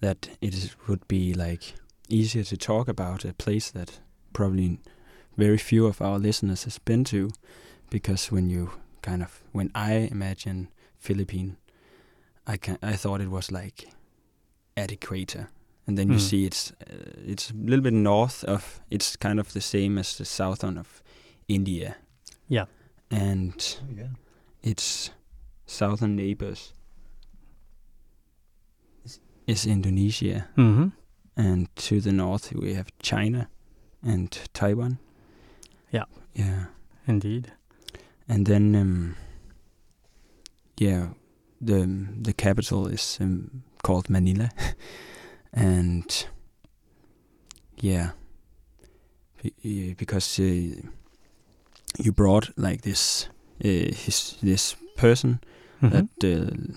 [0.00, 1.74] that it is, would be like
[2.08, 4.00] easier to talk about a place that
[4.34, 4.80] probably
[5.38, 7.30] very few of our listeners has been to,
[7.88, 8.70] because when you
[9.00, 11.56] kind of when I imagine Philippine,
[12.46, 13.88] I can I thought it was like
[14.76, 15.48] at equator,
[15.86, 16.20] and then you Mm.
[16.20, 20.16] see it's uh, it's a little bit north of it's kind of the same as
[20.16, 21.02] the southern of
[21.48, 21.96] India.
[22.48, 22.66] Yeah.
[23.10, 24.08] and yeah.
[24.62, 25.10] its
[25.66, 26.72] southern neighbors
[29.04, 30.88] is, is Indonesia, hmm
[31.36, 33.48] and to the north we have China
[34.02, 34.98] and Taiwan.
[35.90, 36.04] Yeah.
[36.34, 36.66] yeah,
[37.06, 37.52] Indeed.
[38.28, 39.16] and then um,
[40.78, 41.08] yeah,
[41.60, 41.86] the
[42.22, 44.50] the capital is um, called Manila,
[45.52, 46.26] and
[47.76, 48.10] yeah,
[49.98, 50.80] because uh,
[51.98, 53.28] you brought like this
[53.64, 55.40] uh, his this person
[55.82, 55.90] Mhm.
[55.90, 56.74] that uh,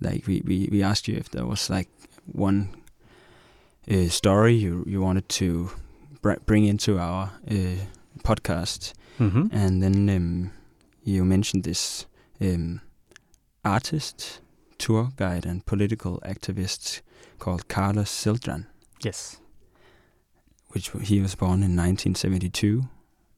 [0.00, 1.88] like we, we we asked you if there was like
[2.32, 2.68] one
[3.90, 5.70] uh, story you you wanted to
[6.22, 7.76] br- bring into our uh,
[8.24, 9.48] podcast, Mhm.
[9.52, 10.50] and then um,
[11.04, 12.06] you mentioned this
[12.40, 12.80] um,
[13.64, 14.40] artist,
[14.78, 17.00] tour guide, and political activist
[17.38, 18.66] called Carlos Sildran,
[19.04, 19.38] Yes.
[20.68, 22.88] which he was born in 1972,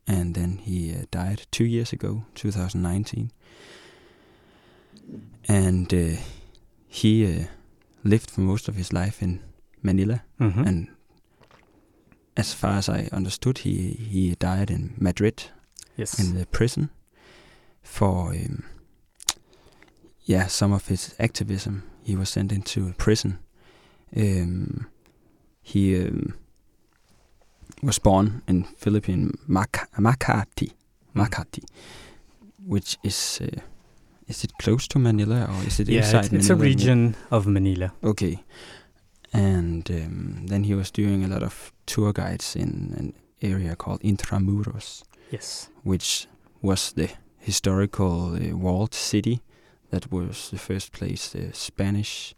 [0.07, 3.31] and then he uh, died two years ago, 2019.
[5.48, 6.16] And uh,
[6.87, 7.44] he uh,
[8.05, 9.40] lived for most of his life in
[9.83, 10.66] Manila, Mhm.
[10.66, 10.88] and
[12.37, 15.51] as far as I understood, he he died in Madrid
[15.96, 16.18] yes.
[16.18, 16.90] in the prison
[17.83, 18.64] for um,
[20.29, 21.83] yeah some of his activism.
[22.05, 23.38] He was sent into prison.
[24.17, 24.87] Um,
[25.62, 26.35] he um,
[27.83, 30.73] was born in Philippine Mac- Makati,
[31.14, 31.64] Makati,
[32.67, 33.61] which is uh,
[34.27, 37.47] is it close to Manila or is it yeah, inside it's, it's a region of
[37.47, 37.93] Manila.
[38.03, 38.43] Okay.
[39.33, 43.12] And um, then he was doing a lot of tour guides in an
[43.43, 45.69] area called Intramuros Yes.
[45.83, 46.27] which
[46.62, 49.41] was the historical uh, walled city
[49.90, 52.35] that was the first place the Spanish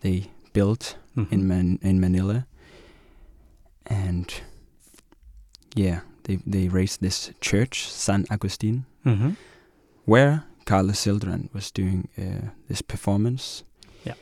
[0.00, 1.32] they built Mhm.
[1.32, 2.46] in Man- in Manila,
[3.86, 4.42] and
[5.74, 9.36] yeah, they they raised this church San Agustin Mhm.
[10.04, 13.64] where Carlos Sildran was doing uh, this performance.
[14.04, 14.14] Yeah.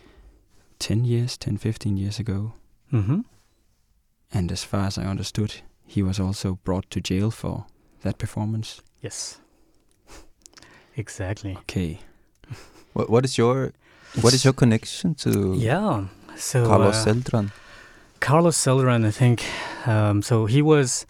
[0.78, 2.52] 10 years, 10, 15 years ago.
[2.92, 3.24] Mhm.
[4.32, 7.66] And as far as I understood, he was also brought to jail for
[8.02, 8.82] that performance.
[9.02, 9.40] Yes.
[10.96, 11.56] Exactly.
[11.56, 12.00] Okay.
[12.98, 13.70] What, what is your
[14.22, 16.04] what is your connection to Yeah.
[16.36, 17.50] So Carlos uh, Celdran?
[18.20, 19.44] Carlos Celdran, I think.
[19.86, 21.06] Um, so he was,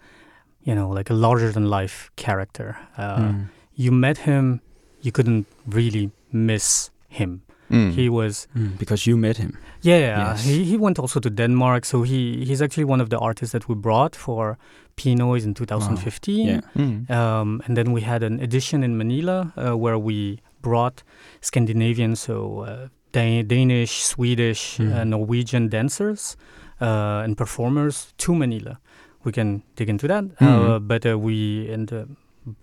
[0.63, 2.77] you know, like a larger than life character.
[2.97, 3.45] Uh, Mm.
[3.75, 4.59] You met him,
[5.01, 7.41] you couldn't really miss him.
[7.71, 7.91] Mm.
[7.95, 9.51] He was, Mm, because you met him.
[9.81, 10.31] yeah.
[10.31, 10.43] Yes.
[10.45, 11.85] He he went also to Denmark.
[11.85, 14.57] So he he's actually one of the artists that we brought for
[14.95, 16.47] Pinoys in 2015.
[16.47, 16.61] Yeah.
[16.75, 17.09] Mm.
[17.09, 21.03] Um, and then we had an edition in Manila uh, where we brought
[21.41, 26.37] Scandinavian, so uh, Dan- Danish, Swedish, uh, Norwegian dancers
[26.81, 28.79] uh, and performers to Manila.
[29.23, 30.23] We can dig into that.
[30.39, 30.45] Uh,
[30.79, 30.87] Mhm.
[30.87, 32.05] but uh, we and uh,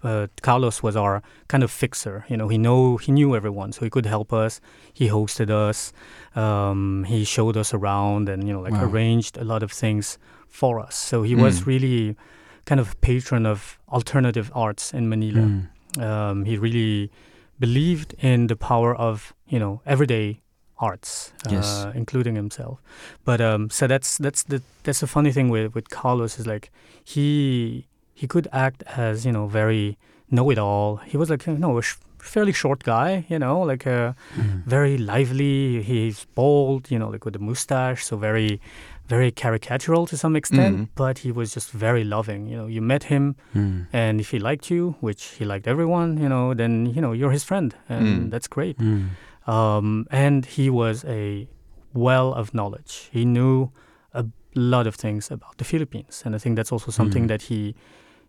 [0.03, 2.25] uh, Carlos was our kind of fixer.
[2.29, 4.61] You know, he know he knew everyone, so he could help us.
[4.95, 5.93] He hosted us.
[6.35, 8.85] Um, he showed us around, and you know, like Wow.
[8.89, 10.95] arranged a lot of things for us.
[10.95, 11.67] So he was Mm.
[11.67, 12.17] really
[12.65, 15.41] kind of patron of alternative arts in Manila.
[15.43, 15.69] Mm.
[16.03, 17.11] Um, he really
[17.59, 20.41] believed in the power of you know everyday
[20.79, 21.65] arts, Yes.
[21.67, 22.79] uh, including himself.
[23.25, 26.71] But um, so that's that's the that's the funny thing with with Carlos is like
[27.05, 29.97] he he could act as you know very
[30.31, 30.97] know it all.
[30.97, 34.65] He was like you know a sh- fairly short guy, you know, like a Mm.
[34.67, 35.83] very lively.
[35.83, 38.61] He's bald, you know, like with a mustache, so very,
[39.09, 40.77] very caricatural to some extent.
[40.77, 40.89] Mhm.
[40.95, 42.47] But he was just very loving.
[42.49, 43.87] You know, you met him, Mm.
[43.93, 47.33] and if he liked you, which he liked everyone, you know, then you know you're
[47.33, 48.31] his friend, and Mm.
[48.31, 48.77] that's great.
[48.79, 49.03] Mm.
[49.47, 51.47] Um, and he was a
[51.93, 53.09] well of knowledge.
[53.13, 53.71] He knew
[54.13, 57.29] a lot of things about the Philippines, and I think that's also something Mm.
[57.29, 57.75] that he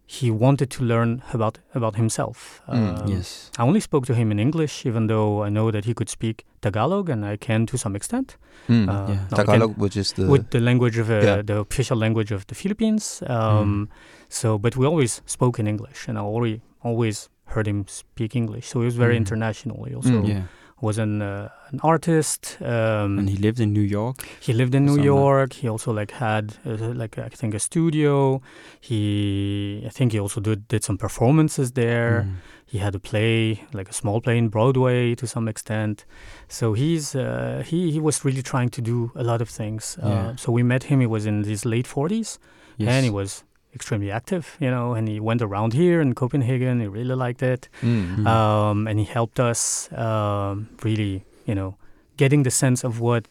[0.09, 2.61] he wanted to learn about about himself.
[2.67, 3.51] Mm, Um, yes.
[3.59, 6.45] I only spoke to him in English, even though I know that he could speak
[6.61, 8.37] Tagalog, and I can to some extent.
[8.69, 8.87] Mm.
[8.87, 9.07] Uh, yeah.
[9.07, 11.41] no, I can- Tagalog, which is the with the language of uh, Yeah.
[11.45, 13.21] the official language of the Philippines.
[13.27, 13.89] Um,
[14.29, 18.67] So, but we always spoke in English, and I already always heard him speak English.
[18.67, 19.17] So he was very Mm.
[19.23, 19.77] international.
[19.95, 20.27] Also Mm.
[20.27, 20.41] Yeah.
[20.81, 22.57] Was an uh, an artist.
[22.61, 24.27] Um, And he lived in New York.
[24.39, 25.01] he lived in New.
[25.03, 25.53] York.
[25.53, 28.41] He also like had uh, like I think a studio.
[28.79, 32.21] He I think he also did did some performances there.
[32.25, 32.35] Mm.
[32.69, 36.05] He had a play, like a small play in Broadway to some extent.
[36.47, 39.97] So he's uh, he he was really trying to do a lot of things.
[40.03, 40.35] Uh, Yeah.
[40.37, 40.99] so we met him.
[40.99, 42.39] He was in his late forties,
[42.77, 42.89] Yes.
[42.93, 44.93] and he was extremely active, you know.
[44.93, 46.79] And he went around here in Copenhagen.
[46.79, 48.17] He really liked it, Mm.
[48.17, 48.27] Mm.
[48.27, 51.75] um, and he helped us um, really, you know,
[52.17, 53.27] getting the sense of what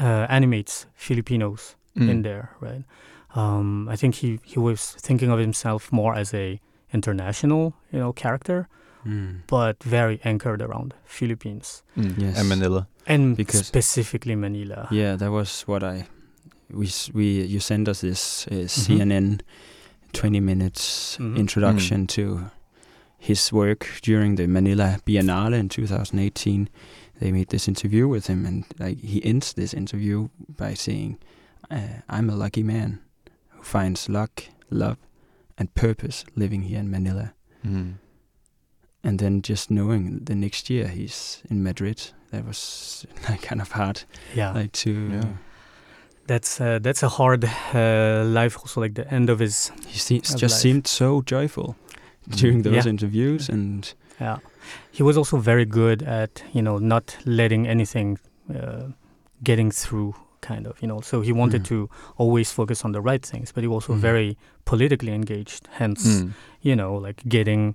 [0.00, 2.08] uh, animates Filipinos Mm.
[2.10, 2.84] in there, right?
[3.34, 6.60] Um, I think he, he was thinking of himself more as a
[6.92, 8.68] international, you know, character,
[9.06, 9.42] Mm.
[9.46, 12.14] but very anchored around Philippines Mm.
[12.18, 12.38] Yes.
[12.38, 12.86] And Manila.
[13.06, 14.88] and Because- specifically Manila.
[14.90, 16.06] Yeah, that was what I
[16.70, 18.92] we we you sent us this uh, Mm-hmm.
[18.92, 19.40] CNN
[20.12, 21.36] twenty minutes Mhm.
[21.36, 22.50] introduction to
[23.18, 26.68] his work during the Manila Biennale in 2018.
[27.20, 31.18] They made this interview with him, and like he ends this interview by saying,
[31.70, 32.98] uh, "I'm a lucky man
[33.48, 34.96] who finds luck, love,
[35.58, 37.32] and purpose living here in Manila."
[37.66, 37.94] Mm.
[39.04, 43.72] And then just knowing the next year he's in Madrid, that was like kind of
[43.72, 44.04] hard,
[44.36, 44.90] Yeah, like to.
[44.90, 45.24] Yeah.
[46.28, 48.56] That's uh, that's a hard uh, life.
[48.58, 50.60] Also, like the end of his He se- Of just life.
[50.62, 51.74] seemed so joyful
[52.40, 52.90] during those Yeah.
[52.90, 54.38] interviews, and Yeah,
[54.90, 58.18] he was also very good at you know not letting anything
[58.50, 58.90] uh,
[59.42, 61.00] getting through, kind of you know.
[61.02, 61.68] So he wanted Mm.
[61.68, 64.02] to always focus on the right things, but he was also Mhm.
[64.02, 65.68] very politically engaged.
[65.78, 66.32] Hence, Mm.
[66.62, 67.74] you know, like getting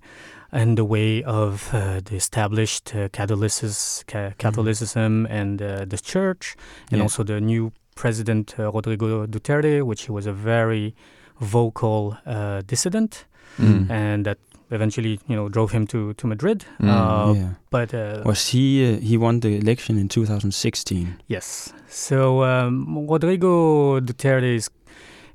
[0.52, 6.56] in the way of uh, the established uh, Catholicis, ca- Catholicism and uh, the church,
[6.92, 7.04] and Yeah.
[7.04, 10.94] also the new president uh, Rodrigo Duterte, which he was a very
[11.40, 13.26] vocal uh, dissident,
[13.60, 13.88] Mm.
[13.92, 14.38] and that
[14.72, 16.66] eventually, you know, drove him to to Madrid.
[16.80, 17.50] Mm, Uh, yeah.
[17.70, 18.96] But uh, Was he?
[18.96, 21.08] Uh, he won the election in 2016.
[21.28, 24.70] yes, so um, Rodrigo Duterte is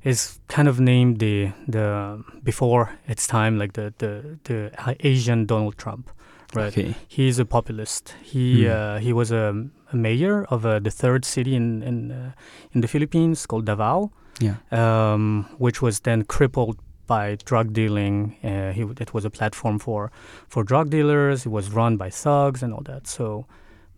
[0.03, 5.77] is kind of named the the before its time, like the the the Asian Donald
[5.77, 6.09] Trump.
[6.55, 6.67] Right.
[6.77, 6.95] Okay.
[7.07, 8.15] He's a populist.
[8.23, 8.71] He Hmm.
[8.71, 9.53] uh, he was a,
[9.93, 12.31] a mayor of uh, the third city in in uh,
[12.73, 14.09] in the Philippines called Davao,
[14.41, 14.55] Yeah.
[14.71, 18.35] um, which was then crippled by drug dealing.
[18.43, 20.11] Uh, he, it was a platform for
[20.47, 21.45] for drug dealers.
[21.45, 23.07] It was run by thugs and all that.
[23.07, 23.45] So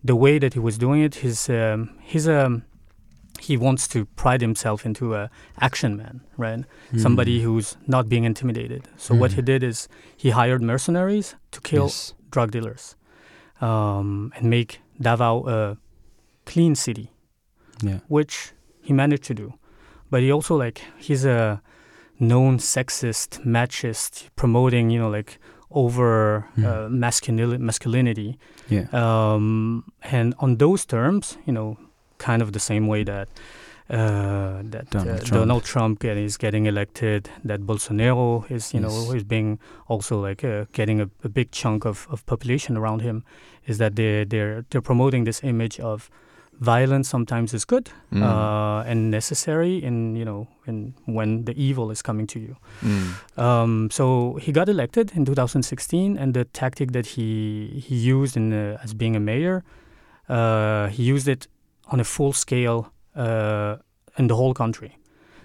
[0.04, 2.64] the way that he was doing it, his um, he's um,
[3.40, 6.66] he wants to pride himself into a action man, right?
[6.98, 7.44] Somebody Mm.
[7.44, 8.82] who's not being intimidated.
[8.98, 9.36] So what Mm.
[9.36, 9.88] he did is
[10.18, 12.14] he hired mercenaries to kill Yes.
[12.32, 12.96] Drug dealers
[13.62, 15.78] um, and make Davao a
[16.46, 17.12] clean city,
[17.84, 18.00] Yeah.
[18.08, 19.54] which he managed to do.
[20.10, 21.62] But he also like he's a
[22.20, 25.38] known sexist, machist, promoting you know like
[25.72, 26.66] over Hmm.
[26.66, 28.38] uh, masculinity, masculinity,
[28.70, 28.88] Yeah.
[28.94, 31.78] um, and on those terms, you know,
[32.18, 33.30] kind of the same way that.
[33.92, 35.34] Uh, that Donald uh, Trump.
[35.42, 39.14] Donald Trump is getting elected, that Bolsonaro is, you know, Yes.
[39.16, 43.24] is being also like uh, getting a, a big chunk of, of population around him,
[43.68, 46.10] is that they they're they're promoting this image of
[46.60, 48.22] violence sometimes is good Mm.
[48.24, 52.56] uh, and necessary in you know in when the evil is coming to you.
[52.82, 53.40] Mm.
[53.40, 58.54] Um, so he got elected in 2016, and the tactic that he he used in
[58.54, 59.64] uh, as being a mayor,
[60.30, 61.48] uh, he used it
[61.92, 64.98] on a full scale in the whole country.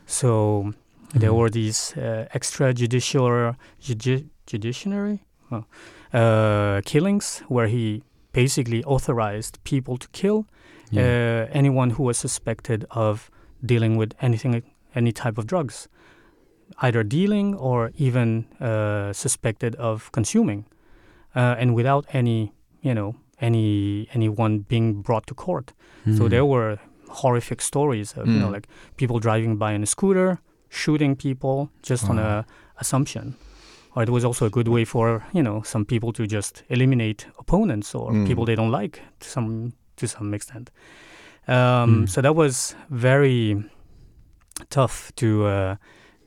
[0.07, 0.73] So
[1.15, 1.37] there Mm.
[1.39, 5.19] were these uh, extrajudicial judi- judiciary
[5.51, 5.65] oh,
[6.13, 8.03] uh, killings where he
[8.33, 10.45] basically authorized people to kill
[10.91, 11.03] Yeah.
[11.03, 13.31] uh, anyone who was suspected of
[13.65, 14.63] dealing with anything,
[14.95, 15.89] any type of drugs,
[16.83, 20.65] either dealing or even uh, suspected of consuming,
[21.35, 22.53] uh, and without any,
[22.83, 25.73] you know, any anyone being brought to court.
[26.05, 26.31] So Mm.
[26.31, 28.53] there were horrific stories of you know Mm.
[28.55, 30.39] like people driving by in a scooter,
[30.69, 32.39] shooting people just on Wow.
[32.39, 32.45] a
[32.81, 33.35] assumption.
[33.95, 37.27] Or it was also a good way for you know some people to just eliminate
[37.39, 38.27] opponents or Mm.
[38.27, 40.71] people they don't like to some to some extent.
[41.49, 42.09] Um, Mm.
[42.09, 43.57] So that was very
[44.71, 45.77] tough to uh,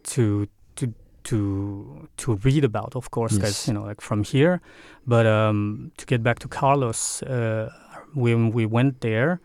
[0.04, 3.68] to to to to read about, of course, because Yes.
[3.68, 4.60] you know like from here.
[5.06, 7.70] But um, to get back to Carlos, uh,
[8.16, 9.40] when we went there,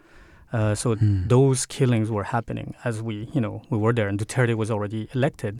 [0.57, 1.29] uh, so Mm.
[1.35, 5.03] those killings were happening as we, you know, we were there, and Duterte was already
[5.17, 5.55] elected.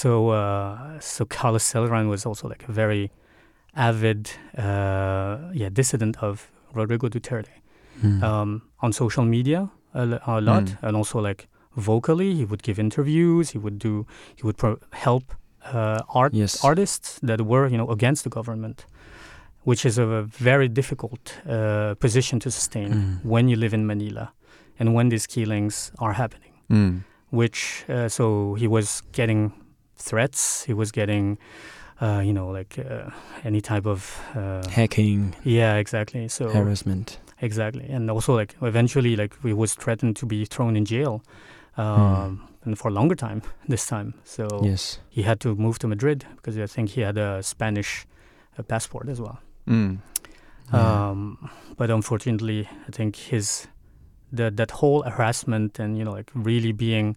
[0.00, 3.04] So, uh, so Carlos Celdran was also like a very
[3.88, 4.22] avid,
[4.58, 6.34] uh, yeah, dissident of
[6.74, 7.52] Rodrigo Duterte
[8.02, 8.22] Mm.
[8.22, 8.50] um,
[8.84, 9.60] on social media
[9.94, 10.76] a lot, Mm.
[10.86, 13.44] and also like vocally, he would give interviews.
[13.54, 15.24] He would do, he would pro- help
[15.74, 16.64] uh, art Yes.
[16.64, 18.86] artists that were, you know, against the government,
[19.64, 23.24] which is a very difficult uh, position to sustain Mm.
[23.24, 24.32] when you live in Manila
[24.78, 26.52] and when these killings are happening.
[26.70, 27.04] Mm.
[27.30, 29.52] Which uh, so he was getting
[29.96, 30.64] threats.
[30.66, 31.38] He was getting,
[32.00, 33.10] uh, you know, like uh,
[33.44, 36.28] any type of uh, Hacking, yeah, exactly.
[36.28, 37.18] So harassment.
[37.42, 41.22] exactly, and also like eventually, like he was threatened to be thrown in jail,
[41.76, 44.14] um, and for a longer time this time.
[44.24, 44.98] So Yes.
[45.08, 48.06] he had to move to Madrid because I think he had a Spanish
[48.58, 49.38] uh, passport as well.
[49.70, 49.98] Mm.
[50.72, 51.08] Yeah.
[51.10, 53.68] Um, but unfortunately, I think his
[54.32, 57.16] that that whole harassment and you know like really being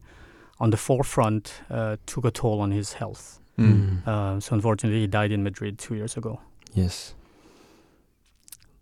[0.59, 3.39] on the forefront uh, took a toll on his health.
[3.57, 4.07] Mm.
[4.07, 6.39] Uh, so unfortunately, he died in Madrid two years ago.
[6.73, 7.15] Yes.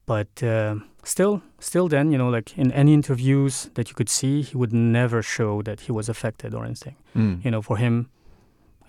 [0.06, 4.42] But uh, still, still, then you know, like in any interviews that you could see,
[4.42, 6.96] he would never show that he was affected or anything.
[7.16, 7.44] Mm.
[7.46, 8.10] You know, for him,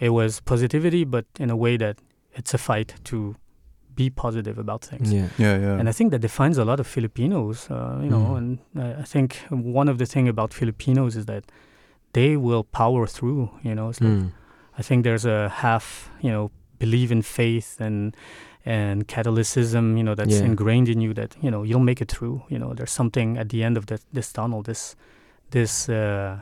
[0.01, 1.99] it was positivity, but in a way that
[2.35, 3.37] it's a fight to
[3.95, 5.12] be positive about things.
[5.12, 5.28] Yeah.
[5.38, 5.78] Yeah, yeah.
[5.78, 8.24] And I think that defines a lot of Filipinos, uh, you know.
[8.34, 8.36] Mm.
[8.36, 8.59] And
[9.01, 11.45] I think one of the thing about Filipinos is that
[12.12, 13.51] they will power through.
[13.62, 14.30] You know, it's like Mm.
[14.78, 18.14] I think there's a half, you know, believe in faith and
[18.64, 20.47] and Catholicism, you know, that's Yeah.
[20.47, 22.43] ingrained in you that you know you'll make it through.
[22.49, 24.62] You know, there's something at the end of this this tunnel.
[24.62, 24.97] This
[25.51, 26.38] this uh,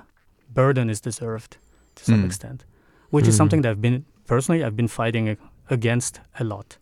[0.55, 1.57] burden is deserved
[1.97, 2.27] to some Mm.
[2.27, 2.65] extent,
[3.11, 3.39] which is Mm.
[3.39, 5.37] something that I've been personally I've been fighting
[5.71, 6.79] against a lot.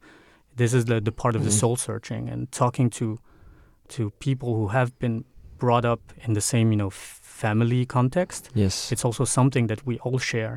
[0.59, 1.59] This is the the part of the Mm.
[1.61, 3.07] soul searching and talking to
[3.97, 5.25] to people who have been
[5.59, 6.91] brought up in the same you know
[7.41, 8.93] family context Yes.
[8.93, 10.57] it's also something that we all share,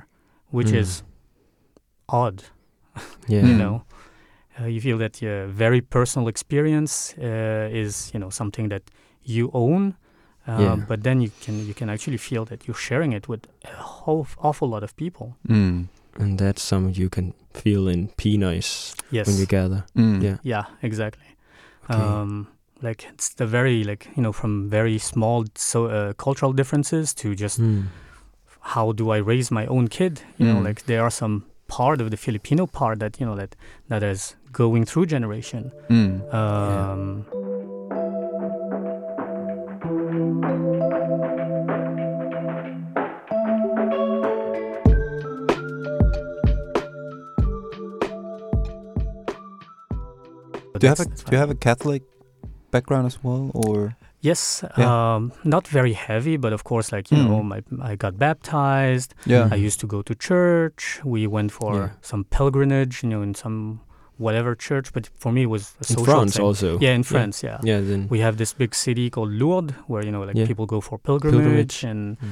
[0.51, 0.79] which Mm.
[0.81, 1.03] is
[2.07, 2.43] odd.
[3.29, 3.45] yeah.
[3.47, 3.83] You know,
[4.59, 8.81] uh, you feel that your very personal experience uh, is you know something that
[9.23, 9.95] you own,
[10.47, 10.75] uh, Yeah.
[10.87, 14.25] but then you can you can actually feel that you're sharing it with a whole
[14.41, 15.27] awful lot of people.
[15.47, 15.87] Mm.
[16.19, 19.27] And that's something you can feel in Pinoys Yes.
[19.27, 19.85] when you gather.
[19.95, 20.21] Mm.
[20.21, 20.37] Yeah.
[20.43, 20.65] Yeah.
[20.81, 21.25] Exactly.
[21.89, 21.99] Okay.
[22.01, 22.47] Um,
[22.81, 27.35] like it's the very like you know from very small so uh, cultural differences to
[27.35, 27.83] just Mm.
[28.75, 30.21] how do I raise my own kid?
[30.37, 30.65] You know, Mm.
[30.65, 33.55] like there are some part of the Filipino part that you know that
[33.89, 35.71] that is going through generation.
[35.89, 36.33] Mm.
[36.33, 37.25] Um,
[50.81, 52.01] Do you have a that's- Do you have a Catholic
[52.71, 55.15] background as well, or Yes, Yeah.
[55.15, 57.27] um, not very heavy, but of course, like you Mm.
[57.29, 57.59] know, my
[57.91, 59.09] I got baptized.
[59.25, 59.49] yeah?
[59.51, 61.01] I used to go to church.
[61.03, 61.89] We went for Yeah.
[62.01, 63.79] some pilgrimage, you know, in some
[64.17, 64.93] whatever church.
[64.93, 66.45] But for me, it was a In France thing.
[66.45, 66.77] also.
[66.79, 67.57] Yeah, in France, yeah.
[67.63, 67.81] Yeah.
[67.81, 68.07] Then.
[68.11, 70.45] We have this big city called Lourdes, where you know, like Yeah.
[70.51, 71.83] people go for pilgrimage, Pilgrimage.
[71.83, 72.27] and Mm.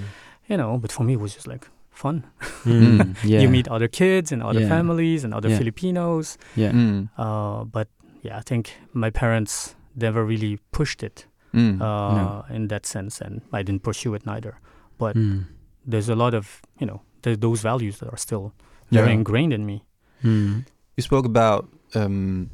[0.50, 0.78] you know.
[0.78, 2.24] But for me, it was just like fun.
[2.66, 3.16] Mm.
[3.32, 3.42] Yeah.
[3.42, 4.70] You meet other kids and other Yeah.
[4.76, 5.58] families and other Yeah.
[5.58, 6.38] Filipinos.
[6.56, 6.72] Yeah.
[6.72, 7.10] Mm.
[7.18, 7.88] Uh, but
[8.24, 11.82] yeah, I think my parents never really pushed it Mm.
[11.82, 12.46] uh, No.
[12.56, 14.54] in that sense, and I didn't pursue it neither.
[14.98, 15.46] But Mm.
[15.92, 18.52] there's a lot of you know th- those values that are still
[18.92, 19.02] Yeah.
[19.02, 19.84] very ingrained in me.
[20.24, 20.66] Mm.
[20.98, 21.66] You spoke about
[21.96, 22.50] um,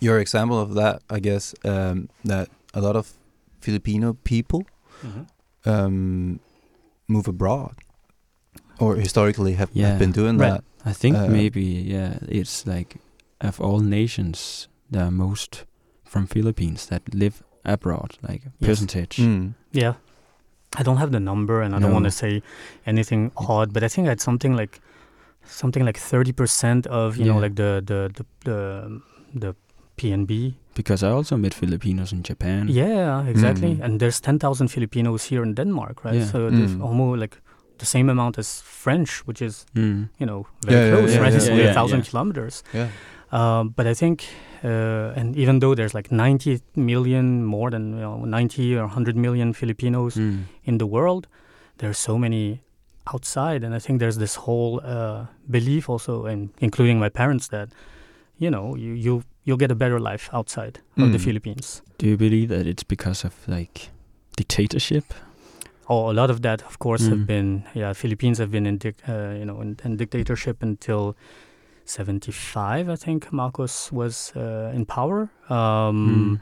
[0.00, 3.12] your example of that, I guess, um, that a lot of
[3.60, 4.62] Filipino people
[5.64, 6.38] um,
[7.08, 7.74] move abroad,
[8.78, 10.50] or historically have, have been doing Right.
[10.52, 10.64] that.
[10.84, 12.96] I think Uh, maybe yeah, it's like
[13.48, 15.64] of all nations, the most
[16.04, 18.68] from Philippines that live abroad, like a Yes.
[18.68, 19.16] percentage.
[19.22, 19.54] Mm.
[19.72, 19.94] Yeah.
[20.78, 22.42] I don't have the number and I don't want to say
[22.86, 24.80] anything odd, but I think it's something like
[25.44, 29.00] something like 30% of, you know, like the the the the,
[29.40, 29.54] the
[29.96, 30.54] PNB.
[30.74, 32.68] Because I also met Filipinos in Japan.
[32.68, 33.74] Yeah, exactly.
[33.76, 33.84] Mm.
[33.84, 36.16] And there's 10,000 Filipinos here in Denmark, right?
[36.20, 36.26] Yeah.
[36.30, 36.82] So there's Mm.
[36.84, 37.36] almost like
[37.78, 40.08] the same amount as French, which is, Mm.
[40.18, 41.32] you know, very Yeah, yeah, close, yeah, right?
[41.32, 42.10] yeah, it's only yeah, a thousand yeah.
[42.10, 42.62] kilometers.
[42.74, 42.88] Yeah.
[43.32, 44.24] Um, but I think,
[44.64, 49.16] uh, and even though there's like 90 million, more than you know, 90 or 100
[49.16, 50.44] million Filipinos Mm.
[50.64, 51.26] in the world,
[51.78, 52.60] there's so many
[53.12, 57.68] outside, and I think there's this whole uh, belief also, and including my parents, that
[58.38, 61.24] you know you you you'll get a better life outside of the Mm.
[61.24, 61.82] Philippines.
[61.98, 63.90] Do you believe that it's because of like
[64.36, 65.04] dictatorship?
[65.88, 67.10] Oh, a lot of that, of course, Mm.
[67.10, 67.92] have been yeah.
[67.94, 71.14] Philippines have been in dic- uh, you know in, in dictatorship until.
[71.88, 76.40] 75 i think marcos was uh, in power um, Mm.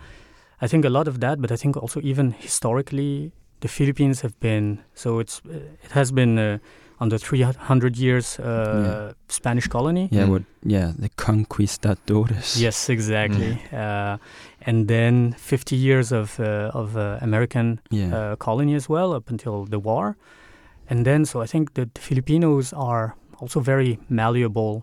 [0.61, 4.32] I think a lot of that, but I think also even historically, the Philippines have
[4.40, 5.42] been so it's
[5.84, 6.59] it has been uh,
[7.01, 9.12] under 300 years uh, Yeah.
[9.28, 10.09] Spanish colony.
[10.11, 10.30] Yeah, Mm.
[10.30, 10.42] what?
[10.62, 12.57] Yeah, the conquistadores.
[12.61, 13.59] Yes, exactly.
[13.72, 14.14] Mm.
[14.14, 14.18] Uh,
[14.66, 18.14] and then 50 years of uh, of uh, American Yeah.
[18.32, 20.16] uh, colony as well up until the war,
[20.90, 24.82] and then so I think that the Filipinos are also very malleable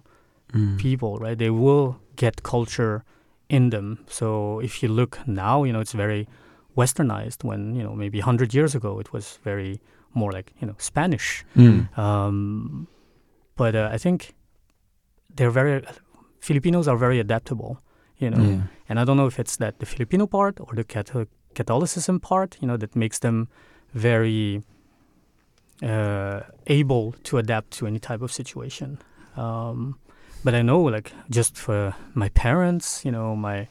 [0.54, 0.78] Mm.
[0.78, 1.38] people, right?
[1.38, 3.04] They will get culture
[3.49, 4.06] in them.
[4.08, 6.28] So if you look now, you know, it's very
[6.78, 9.82] westernized when, you know, maybe 100 years ago it was very
[10.14, 11.45] more like, you know, Spanish.
[11.56, 11.97] Mm.
[11.97, 12.88] Um,
[13.56, 14.34] but uh, I think
[15.36, 15.84] they're very,
[16.39, 17.80] Filipinos are very adaptable,
[18.18, 18.43] you know.
[18.43, 18.62] Yeah.
[18.89, 22.58] And I don't know if it's that the Filipino part or the Catholic, Catholicism part,
[22.62, 23.47] you know, that makes them
[23.93, 24.64] very
[25.84, 28.99] uh, able to adapt to any type of situation.
[29.36, 29.97] Um,
[30.43, 33.67] but I know, like, just for my parents, you know, my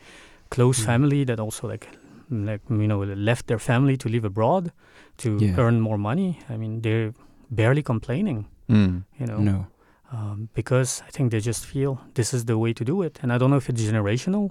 [0.51, 0.87] close Mm.
[0.87, 1.87] family that also like,
[2.31, 3.01] mm, like you know,
[3.31, 4.73] left their family to live abroad
[5.19, 5.59] to Yeah.
[5.59, 6.39] earn more money.
[6.49, 7.13] I mean, they're
[7.51, 9.05] barely complaining, Mm.
[9.19, 9.67] you know No.
[10.13, 13.19] um, because I think they just feel this is the way to do it.
[13.23, 14.51] And I don't know if it's generational,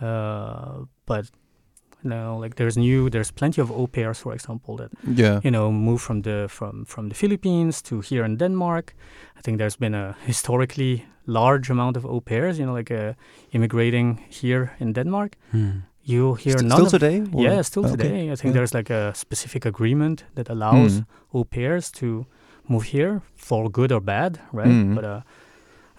[0.00, 1.30] uh, but
[2.04, 4.90] You know, like there's new, there's plenty of au pairs, for example, that
[5.20, 5.40] Yeah.
[5.44, 8.94] you know move from the from from the Philippines to here in Denmark.
[9.38, 13.12] I think there's been a historically large amount of au pairs, you know, like uh,
[13.50, 15.36] immigrating here in Denmark.
[15.52, 15.70] Hmm.
[16.04, 17.22] You hear St- none still of today?
[17.32, 17.96] or- yeah, still Okay.
[17.96, 18.32] today.
[18.32, 18.52] I think Yeah.
[18.52, 21.04] there's like a specific agreement that allows Mm.
[21.32, 22.06] au pairs to
[22.68, 24.68] move here for good or bad, right?
[24.72, 24.94] Mm.
[24.94, 25.20] But uh,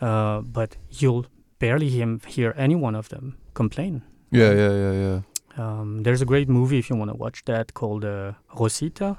[0.02, 1.26] uh, but you'll
[1.60, 1.90] barely
[2.36, 4.02] hear any one of them complain.
[4.32, 5.22] Yeah, yeah, yeah, yeah.
[5.58, 9.18] Um, there's a great movie if you want to watch that called uh, Rosita.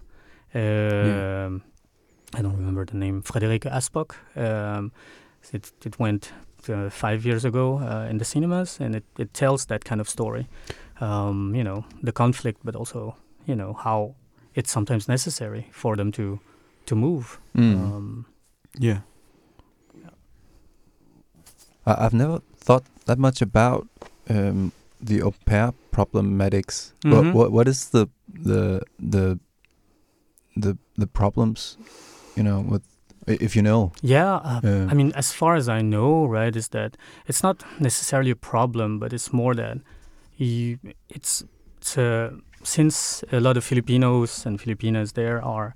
[0.55, 1.63] Um,
[2.35, 3.23] I don't remember the name.
[3.23, 4.15] Frederikke Aspöck.
[4.37, 4.93] Um,
[5.53, 6.33] it it went
[6.69, 10.09] uh, five years ago uh, in the cinemas, and it, it tells that kind of
[10.09, 10.47] story.
[11.01, 13.17] Um, you know the conflict, but also
[13.47, 14.15] you know how
[14.55, 16.39] it's sometimes necessary for them to
[16.87, 17.39] to move.
[17.57, 17.75] Mm.
[17.75, 18.27] Um,
[18.79, 19.01] Yeah.
[21.87, 23.89] I've never thought that much about
[24.29, 26.93] um, the au pair problematics.
[27.05, 27.13] Mhm.
[27.13, 28.07] What, what what is the
[28.45, 29.39] the the
[30.57, 31.77] the the problems?
[32.37, 32.83] You know, with
[33.27, 33.93] if you know.
[34.03, 36.97] yeah, uh, Uh, I mean, as far as I know, right, is that
[37.27, 39.79] it's not necessarily a problem, but it's more that
[40.37, 40.79] you,
[41.09, 41.45] it's,
[41.79, 42.31] it's uh,
[42.63, 45.75] since a lot of Filipinos and Filipinas there are,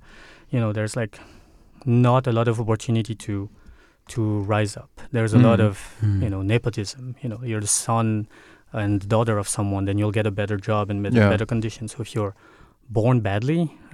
[0.49, 1.19] you know, there's like
[1.85, 3.49] not a lot of opportunity to
[4.07, 4.89] to rise up.
[5.11, 5.65] There's a lot Mm.
[5.67, 6.23] of Hmm.
[6.23, 7.15] you know nepotism.
[7.21, 8.27] You know, you're the son
[8.73, 11.29] and daughter of someone, then you'll get a better job and better, Yeah.
[11.29, 11.91] better conditions.
[11.95, 12.33] So if you're
[12.89, 13.71] born badly,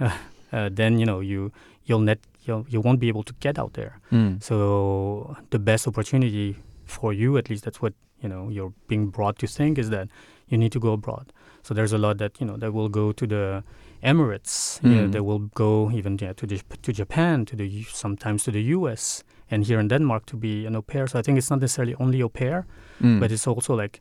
[0.52, 1.50] uh, then you know you
[1.84, 2.18] you'll net
[2.48, 3.92] you'll, you won't be able to get out there.
[4.12, 4.42] mm.
[4.42, 6.54] So the best opportunity
[6.86, 10.08] for you, at least that's what you know you're being brought to think, is that
[10.48, 11.32] you need to go abroad.
[11.62, 13.62] So there's a lot that you know that will go to the
[14.02, 14.80] Emirates.
[14.82, 15.12] Mm.
[15.12, 19.24] that will go even yeah, to the, to Japan, to the sometimes to the U.S.
[19.50, 21.06] and here in Denmark to be an au pair.
[21.06, 22.66] So I think it's not necessarily only au pair,
[23.02, 23.20] Mm.
[23.20, 24.00] but it's also like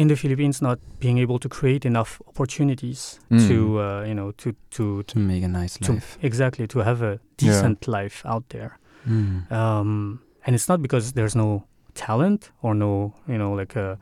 [0.00, 3.48] in the Philippines not being able to create enough opportunities Mm.
[3.48, 6.18] to uh, you know to to To make a nice to life.
[6.22, 7.18] exactly to have a Yeah.
[7.36, 8.70] decent life out there.
[9.04, 9.38] Hmm.
[9.52, 11.62] Um, and it's not because there's no
[11.94, 13.98] talent or no you know like a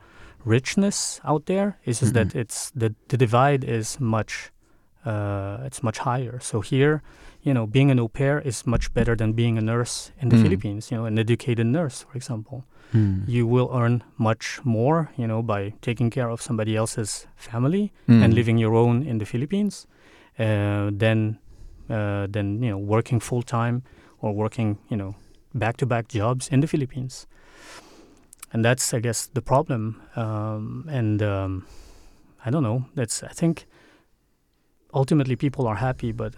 [0.47, 1.77] richness out there.
[1.85, 2.41] It's just that Mhm.
[2.41, 4.53] it's the the divide is much
[5.07, 6.39] uh, it's much higher.
[6.41, 7.01] So here,
[7.43, 10.37] you know, being an au pair is much better than being a nurse in the
[10.37, 10.43] Mm.
[10.43, 10.91] Philippines.
[10.91, 13.21] You know, an educated nurse, for example Hmm.
[13.27, 18.23] you will earn much more, you know, by taking care of somebody else's family Mm.
[18.25, 19.87] and living your own in the Philippines,
[20.39, 21.39] uh, than
[21.91, 23.83] uh, than you know working full time
[24.23, 25.15] or working you know
[25.55, 27.27] back to back jobs in the Philippines.
[28.53, 30.01] And that's I guess the problem.
[30.17, 31.67] Um, and um,
[32.47, 32.85] I don't know.
[32.95, 33.67] That's I think
[34.95, 36.35] ultimately people are happy, but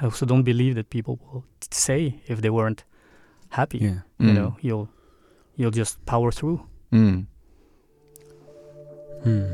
[0.00, 2.84] I also don't believe that people will say if they weren't
[3.50, 3.78] happy.
[3.78, 4.00] Yeah.
[4.18, 4.34] You Mm.
[4.34, 4.88] know, you'll
[5.56, 6.60] you'll just power through.
[6.92, 7.26] Mm.
[9.22, 9.50] Hmm.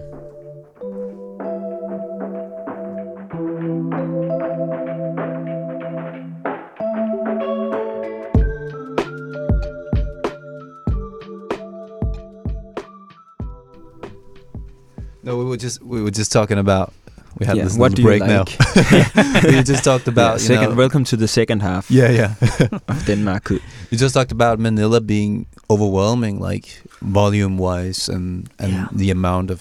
[15.22, 16.92] No, we were just we were just talking about.
[17.38, 18.44] We had Yeah, this what little do you break now.
[18.44, 19.44] like?
[19.56, 20.70] we just talked Yeah, about you second.
[20.70, 22.34] know- welcome to the second half yeah, yeah.
[22.88, 23.50] of Denmark.
[23.90, 28.88] You just talked about Manila being overwhelming, like volume wise, and and Yeah.
[28.98, 29.60] the amount of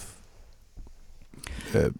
[1.74, 1.90] uh,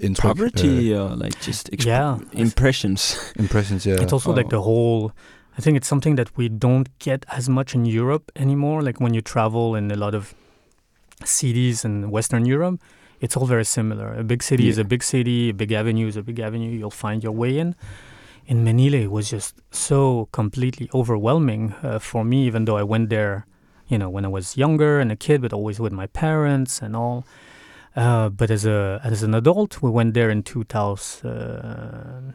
[0.00, 2.18] intro- Poverty uh, or like just exp- yeah.
[2.32, 3.16] impressions.
[3.38, 3.86] impressions.
[3.86, 4.56] Yeah, It's also like Oh.
[4.56, 5.10] the whole.
[5.58, 8.82] I think it's something that we don't get as much in Europe anymore.
[8.82, 10.34] Like when you travel in a lot of
[11.24, 12.80] cities in Western Europe,
[13.24, 14.12] it's all very similar.
[14.12, 15.48] A big city is a big city.
[15.48, 16.70] A big avenue is a big avenue.
[16.70, 17.74] You'll find your way in.
[18.46, 22.46] In Manila, it was just so completely overwhelming uh, for me.
[22.46, 23.46] Even though I went there,
[23.88, 26.94] you know, when I was younger and a kid, but always with my parents and
[26.94, 27.24] all.
[27.96, 31.26] Uh, but as a as an adult, we went there in 2000.
[31.26, 32.32] Uh,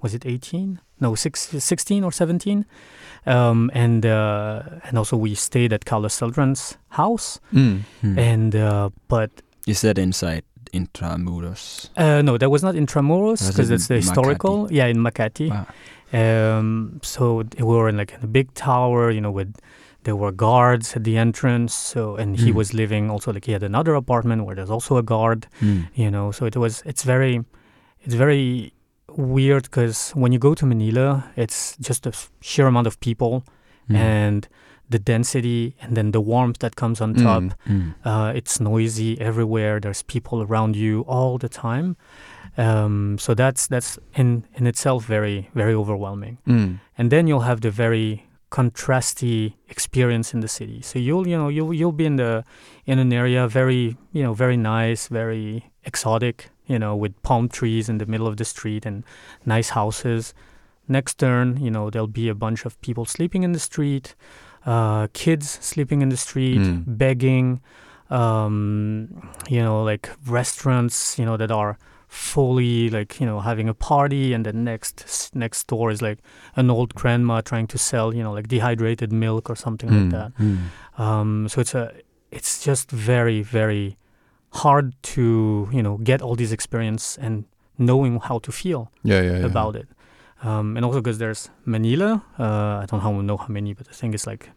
[0.00, 0.80] was it 18?
[0.98, 2.64] No, six, 16 or 17.
[3.26, 7.38] Um, and uh, and also we stayed at Carlos Celdran's house.
[7.52, 7.80] Mm.
[8.00, 8.18] Hmm.
[8.18, 9.30] And uh, but
[9.66, 10.42] Is that inside
[10.72, 11.88] Intramuros?
[11.96, 14.72] uh, no, that was not Intramuros because it's the historical.
[14.72, 15.50] Yeah, in Makati.
[15.50, 15.66] Wow.
[16.12, 19.54] Um, so we were in like in a big tower, you know, with
[20.04, 21.74] there were guards at the entrance.
[21.74, 22.54] So and he Mm.
[22.54, 25.46] was living also like he had another apartment where there's also a guard.
[25.60, 25.82] Hmm.
[25.94, 27.44] you know so it was it's very
[28.04, 28.72] it's very
[29.16, 33.42] weird because when you go to manila it's just a sheer amount of people
[33.88, 33.96] Hmm.
[33.96, 34.48] and
[34.92, 37.52] the density and then the warmth that comes on top Mm.
[37.66, 37.88] Hmm.
[38.10, 41.96] uh, it's noisy everywhere there's people around you all the time
[42.58, 46.78] um, so that's that's in in itself very very overwhelming Mm.
[46.98, 48.22] and then you'll have the very
[48.76, 50.80] contrasty experience in the city.
[50.82, 52.44] So you'll you know you'll you'll be in the
[52.86, 57.88] in an area very you know very nice, very exotic, you know, with palm trees
[57.88, 59.04] in the middle of the street and
[59.46, 60.34] nice houses.
[60.88, 64.14] Next turn, you know, there'll be a bunch of people sleeping in the street,
[64.66, 66.84] uh, kids sleeping in the street, Mm.
[66.86, 67.60] begging,
[68.10, 69.08] um,
[69.48, 74.34] you know, like restaurants, you know, that are fully like you know having a party
[74.34, 76.18] and the next next door is like
[76.56, 79.96] an old grandma trying to sell you know like dehydrated milk or something Mm.
[79.98, 80.58] like that Mm.
[80.98, 81.90] um, so it's a
[82.30, 83.96] it's just very very
[84.50, 87.44] hard to you know get all these experience and
[87.78, 89.46] knowing how to feel Yeah, yeah, yeah.
[89.46, 89.88] about it
[90.42, 94.14] um, and also because there's manila uh, i don't know how many but i think
[94.14, 94.50] it's like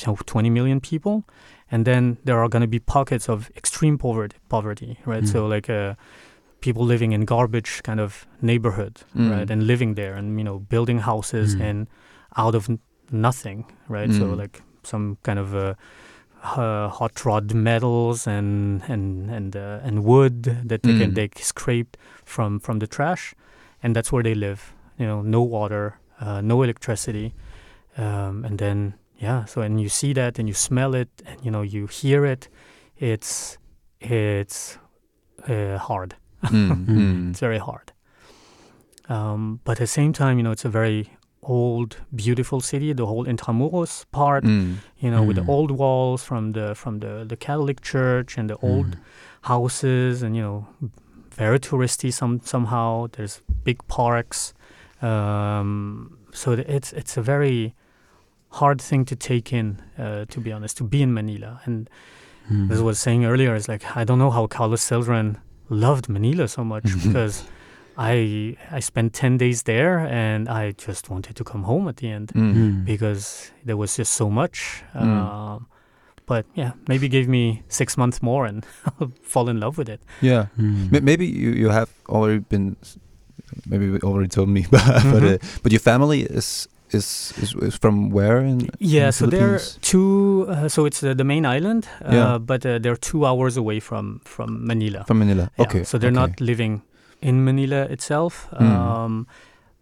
[0.00, 1.24] you know, 20 million people
[1.70, 5.32] and then there are going to be pockets of extreme poverty poverty right Mm.
[5.32, 5.94] so like uh,
[6.60, 9.30] people living in garbage kind of neighborhood Mm.
[9.30, 11.60] right and living there and you know building houses Mm.
[11.70, 11.86] and
[12.36, 12.68] out of
[13.10, 14.36] nothing right so Mm.
[14.42, 15.74] like some kind of uh,
[16.42, 21.14] uh, hot rod metals and and and uh, and wood that they can Mm.
[21.14, 23.34] they scraped from from the trash
[23.82, 25.84] and that's where they live you know no water
[26.20, 27.28] uh, no electricity
[27.98, 28.94] um, and then
[29.26, 32.24] yeah so and you see that and you smell it and you know you hear
[32.34, 32.48] it
[32.98, 33.58] it's
[34.00, 34.78] it's
[35.48, 37.30] uh, hard Mm, mm.
[37.30, 37.92] it's very hard.
[39.08, 41.10] Um, but at the same time, you know, it's a very
[41.42, 42.92] old, beautiful city.
[42.94, 44.78] The whole Intramuros part, Mm.
[44.98, 45.48] you know, with the Mm.
[45.54, 49.00] old walls from the from the the Catholic Church and the old Mm.
[49.42, 50.66] houses, and you know,
[51.36, 52.10] very touristy.
[52.12, 54.54] Some somehow there's big parks.
[55.02, 57.74] Um, so th- it's it's a very
[58.50, 61.60] hard thing to take in, uh, to be honest, to be in Manila.
[61.64, 61.88] And
[62.50, 62.70] Mm.
[62.72, 65.36] as I was saying earlier, it's like I don't know how Carlos Celdran
[65.68, 67.44] loved Manila so much because
[67.96, 72.08] I I spent ten days there and I just wanted to come home at the
[72.10, 72.54] end Mm.
[72.54, 72.84] Mm.
[72.84, 74.82] because there was just so much.
[74.94, 75.02] Mm.
[75.02, 75.66] Um,
[76.26, 78.64] but yeah, maybe give me six months more and
[79.00, 80.00] I'll fall in love with it.
[80.20, 80.46] Yeah.
[80.58, 80.92] Mm.
[80.96, 82.76] M- maybe you, you have already been,
[83.66, 87.76] maybe you already told me, but but, uh, but your family is is is, is
[87.76, 88.68] from where in?
[88.78, 90.46] Yeah, in so they're two.
[90.48, 92.38] Uh, so it's uh, the main island, uh, Yeah.
[92.38, 95.04] but uh, they're two hours away from from Manila.
[95.06, 95.50] from Manila.
[95.56, 95.84] Yeah, Okay.
[95.84, 96.20] So they're okay.
[96.20, 96.82] not living
[97.22, 98.66] in Manila itself, Mm.
[98.66, 99.26] um,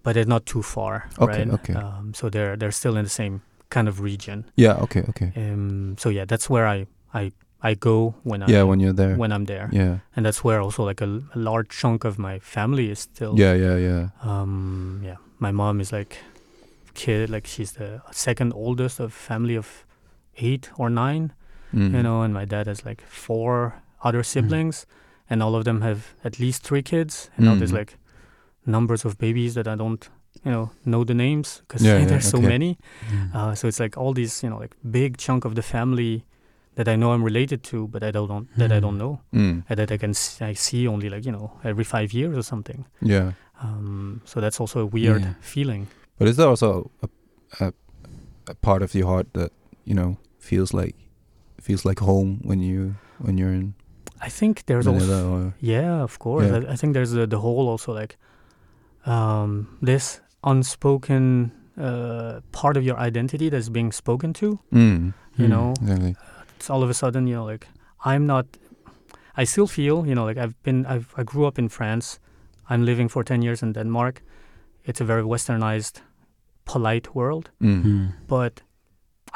[0.03, 1.51] but they're not too far, Okay, right?
[1.55, 1.75] okay.
[1.75, 3.41] Um, so they're they're still in the same
[3.71, 4.45] kind of region.
[4.57, 4.83] Yeah.
[4.83, 5.05] Okay.
[5.09, 5.33] Okay.
[5.37, 7.33] Um, so yeah, that's where I I
[7.63, 8.63] I go when I Yeah.
[8.65, 9.17] When you're there.
[9.17, 9.99] when I'm there, yeah.
[10.17, 13.35] and that's where also like a, a large chunk of my family is still.
[13.39, 13.55] Yeah.
[13.55, 13.77] Yeah.
[13.77, 14.09] Yeah.
[14.23, 16.17] Um, yeah, my mom is like
[16.95, 19.85] kid, like she's the second oldest of family of
[20.37, 21.33] eight or nine,
[21.75, 21.93] Mm.
[21.93, 24.87] you know, and my dad has like four other siblings,
[25.29, 27.31] and all of them have at least three kids.
[27.37, 27.79] And now there's Mm.
[27.79, 27.99] like
[28.65, 30.09] numbers of babies that I don't,
[30.45, 32.79] you know, know the names because Yeah, yeah, there's so many.
[33.11, 33.35] Mm.
[33.35, 36.25] Uh, so it's like all these, you know, like big chunk of the family
[36.79, 38.83] that I know I'm related to, but I don't that I Mm.
[38.85, 39.63] don't know, Mm.
[39.69, 42.43] and that I can s- I see only like you know every five years or
[42.43, 42.85] something.
[43.03, 43.33] Yeah.
[43.63, 45.35] Um, so that's also a weird Yeah.
[45.41, 45.87] feeling.
[46.19, 47.09] But is there also a,
[47.65, 47.73] a
[48.51, 49.51] a part of your heart that
[49.85, 50.95] you know feels like
[51.61, 53.75] feels like home when you when you're in
[54.27, 56.47] I think there's Manila also or yeah, of course.
[56.51, 56.69] Yeah.
[56.71, 58.17] I, I think there's the, the whole also like
[59.07, 64.59] um, this unspoken uh, part of your identity that's being spoken to.
[64.73, 65.13] mm.
[65.37, 65.51] You Mm.
[65.51, 66.17] know, exactly.
[66.59, 67.67] It's all of a sudden you know like
[68.05, 68.45] I'm not.
[69.41, 72.19] I still feel you know like I've been I've I grew up in France.
[72.71, 74.23] I'm living for ten years in Denmark.
[74.85, 76.03] It's a very westernized,
[76.65, 77.83] polite world, Mm.
[77.85, 78.13] Mm.
[78.27, 78.63] but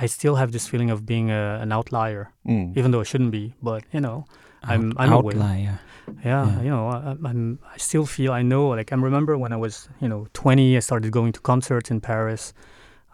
[0.04, 2.76] I still have this feeling of being a, an outlier, Mm.
[2.78, 3.54] even though I shouldn't be.
[3.62, 4.24] But you know,
[4.64, 5.78] I'm- I'm outlier.
[6.24, 6.62] Yeah, Yeah.
[6.62, 7.58] you know, I, I'm.
[7.74, 8.32] I still feel.
[8.40, 8.76] I know.
[8.78, 10.76] Like I remember when I was, you know, 20.
[10.76, 12.52] I started going to concerts in Paris.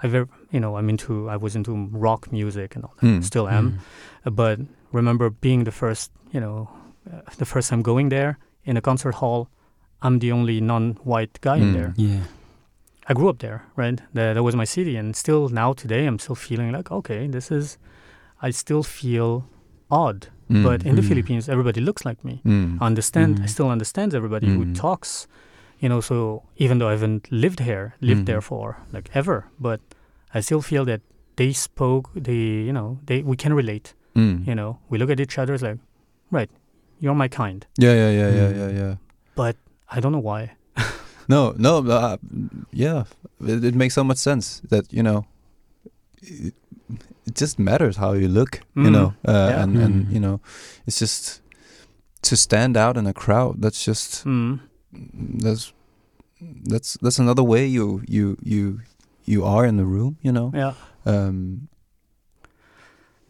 [0.02, 1.28] I very, you know, I'm into.
[1.28, 3.06] I was into rock music and all that.
[3.06, 3.24] Mm.
[3.24, 3.80] Still am.
[4.24, 4.36] Mm.
[4.36, 4.58] But
[4.92, 6.68] remember being the first, you know,
[7.12, 9.48] uh, the first time going there in a concert hall.
[10.00, 11.74] I'm the only non-white guy in Mm.
[11.74, 11.92] there.
[11.96, 12.20] Yeah.
[13.10, 14.00] I grew up there, right?
[14.14, 17.50] That, that was my city, and still now today, I'm still feeling like, okay, this
[17.50, 17.78] is.
[18.40, 19.44] I still feel
[19.90, 20.62] odd, Mm.
[20.62, 21.08] but in the Mm.
[21.08, 22.78] Philippines, everybody looks like me Mm.
[22.80, 23.48] understand I Mm.
[23.48, 24.56] still understand everybody Mm.
[24.56, 25.26] who talks
[25.80, 28.26] you know so even though I haven't lived here lived Mm.
[28.26, 29.80] there for like ever but
[30.34, 31.00] I still feel that
[31.36, 34.46] they spoke they you know they we can relate Mm.
[34.48, 35.78] you know we look at each other it's like
[36.30, 36.50] right
[37.00, 38.58] you're my kind Yeah, yeah, yeah, yeah, Mm.
[38.58, 38.94] yeah, yeah.
[39.96, 40.52] I don't know why
[41.28, 42.16] No, no, uh,
[42.72, 43.04] yeah.
[43.40, 45.24] It, it makes so much sense that you know,
[46.22, 46.54] it,
[47.26, 48.92] it just matters how you look, you Mhm.
[48.92, 49.62] know, uh, Yeah.
[49.62, 50.12] and and Mm.
[50.14, 50.40] you know,
[50.86, 51.42] it's just
[52.22, 53.60] to stand out in a crowd.
[53.62, 54.58] That's just mm.
[54.92, 55.72] That's
[56.64, 58.80] that's that's another way you you you
[59.24, 60.50] you are in the room, you know.
[60.54, 60.74] yeah
[61.06, 61.68] Um,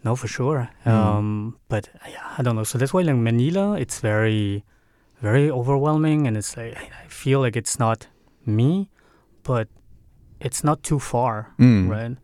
[0.04, 0.92] no for sure Mm.
[0.92, 4.64] um but yeah I don't know so that's why like Manila it's very
[5.20, 8.06] very overwhelming, and it's like I feel like it's not
[8.46, 8.88] me,
[9.42, 9.66] but
[10.40, 11.88] it's not too far, Mm.
[11.90, 12.16] right?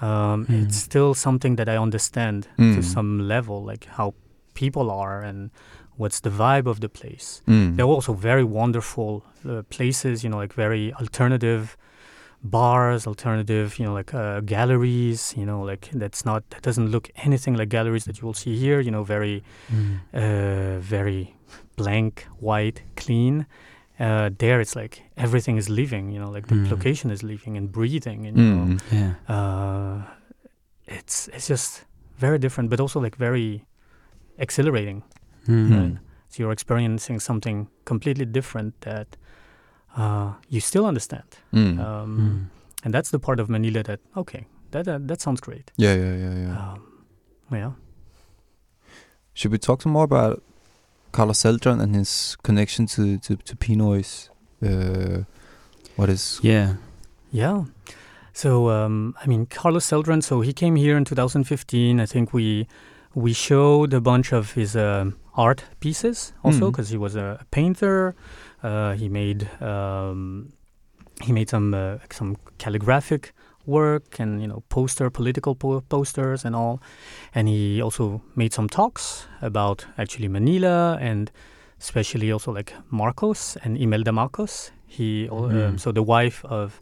[0.00, 0.62] Um, Mm.
[0.62, 4.14] It's still something that I understand to some level, like how
[4.54, 5.50] people are and
[5.96, 7.42] what's the vibe of the place.
[7.46, 7.76] Mm.
[7.76, 11.76] There were also very wonderful uh, places, you know, like very alternative
[12.42, 17.10] bars, alternative, you know, like uh, galleries, you know, like that's not that doesn't look
[17.24, 18.78] anything like galleries that you will see here.
[18.80, 19.42] You know, very,
[19.72, 20.00] Mm.
[20.14, 21.34] uh, very
[21.76, 23.46] blank, white, clean.
[23.98, 26.12] Uh, there, it's like everything is living.
[26.12, 26.70] You know, like the Mm.
[26.70, 28.80] location is living and breathing, and you know, Mm.
[28.92, 29.12] Yeah.
[29.34, 30.02] uh,
[30.86, 31.84] it's it's just
[32.18, 33.64] very different, but also like very
[34.38, 35.02] exhilarating.
[35.48, 35.70] Mm.
[35.70, 35.96] Right?
[36.28, 39.16] So you're experiencing something completely different that
[39.96, 41.78] uh, you still understand, Mm.
[41.78, 42.84] um, Mm.
[42.84, 45.70] and that's the part of Manila that okay, that that, that sounds great.
[45.76, 46.72] yeah, yeah, yeah, yeah.
[46.72, 46.80] Um,
[47.52, 47.72] yeah,
[49.34, 50.42] Should we talk some more about
[51.12, 54.30] Carlos Celdran and his connection to to, to Pinoy's?
[54.62, 55.24] Uh,
[55.96, 56.40] what is?
[56.42, 56.74] Yeah.
[57.30, 57.64] yeah.
[58.32, 60.22] So um, I mean, Carlos Celdran.
[60.22, 62.00] So he came here in 2015.
[62.00, 62.66] I think we
[63.24, 68.14] we showed a bunch of his um, art pieces also because he was a painter.
[68.62, 70.52] Uh, he made um,
[71.22, 73.32] he made some uh, some calligraphic
[73.64, 76.78] work and you know poster political po- posters and all
[77.34, 81.30] and he also made some talks about actually Manila and
[81.80, 85.78] especially also like Marcos and Imelda Marcos he Mhm.
[85.80, 86.80] so the wife of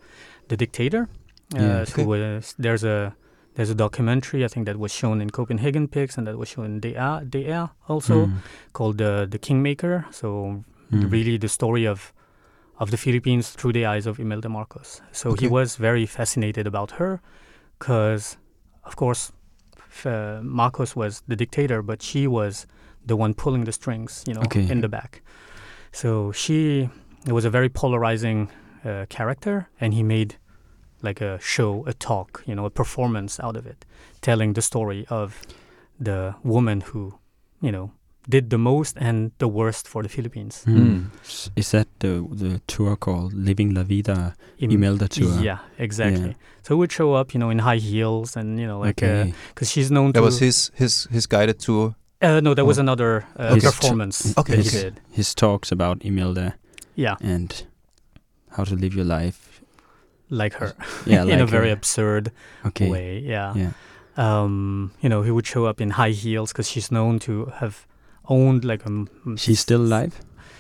[0.49, 1.09] the dictator
[1.57, 1.85] uh, Yeah.
[1.85, 3.15] so was, there's a
[3.55, 6.65] there's a documentary I think that was shown in Copenhagen PIX and that was shown
[6.67, 8.33] in DR, DR also Mm.
[8.73, 11.11] called uh, the Kingmaker so Mm.
[11.13, 12.13] really the story of
[12.81, 15.01] of the Philippines through the eyes of Imelda Marcos.
[15.13, 15.47] So Okay.
[15.47, 17.21] he was very fascinated about her
[17.79, 18.37] because,
[18.83, 19.33] of course,
[19.79, 22.67] f- uh, Marcos was the dictator, but she was
[23.07, 24.69] the one pulling the strings, you know, Okay.
[24.69, 25.23] in the back.
[25.93, 26.89] So she
[27.27, 28.49] it was a very polarizing
[28.85, 30.35] uh, character, and he made
[31.05, 33.85] like a show, a talk, you know, a performance out of it,
[34.21, 35.41] telling the story of
[36.05, 37.15] the woman who,
[37.61, 37.91] you know,
[38.31, 40.65] did the most and the worst for the Philippines.
[40.67, 40.77] Mm.
[40.79, 41.05] Mm.
[41.25, 45.43] S- Is that the the tour called Living La Vida Im- Imelda tour?
[45.45, 46.29] Yeah, exactly.
[46.29, 46.35] Yeah.
[46.63, 49.35] So we'd show up, you know, in high heels and you know, like okay.
[49.55, 50.25] because she's known That to.
[50.25, 51.95] was his his his guided tour.
[52.23, 52.83] uh, no, that was Oh.
[52.83, 53.67] another uh, Okay.
[53.67, 54.83] performance Okay, that he okay.
[54.91, 55.01] did.
[55.13, 56.55] His talks about Imelda
[56.97, 57.67] Yeah, and
[58.57, 59.54] how to live your life.
[60.35, 60.75] Like her
[61.07, 61.73] Yeah, in a very her.
[61.75, 62.31] absurd
[62.67, 62.89] okay.
[62.91, 63.19] way.
[63.19, 63.55] Yeah.
[63.57, 63.71] Yeah.
[64.17, 67.87] Um, you know, he would show up in high heels because she's known to have
[68.29, 68.89] owned like a.
[68.89, 70.13] m- m- She's still alive.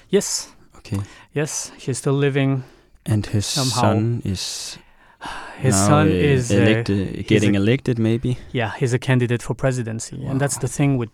[0.09, 0.49] Yes,
[0.79, 0.99] Okay.
[1.33, 2.63] yes, she's still living.
[3.07, 3.81] And his Somehow.
[3.81, 4.79] son is
[5.59, 8.37] His son uh, is uh, elected, getting a- elected, maybe.
[8.53, 11.11] yeah, he's a candidate for presidency, and that's the thing with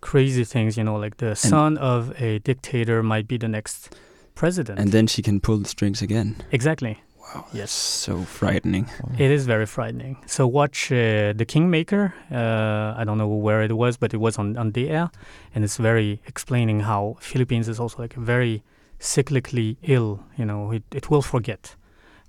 [0.00, 0.76] crazy things.
[0.76, 3.94] You know, like the son of a dictator might be the next
[4.34, 4.78] president.
[4.80, 6.34] And then she can pull the strings again.
[6.50, 6.96] exactly.
[7.22, 7.46] Wow.
[7.52, 7.70] Yes.
[7.70, 8.86] So frightening.
[9.18, 10.16] It is very frightening.
[10.26, 12.12] So watch uh, The Kingmaker.
[12.30, 15.10] Uh, I don't know where it was, but it was on, on the air.
[15.54, 18.62] And it's very explaining how Philippines is also like very
[18.98, 20.20] cyclically ill.
[20.36, 21.76] You know, it, it will forget.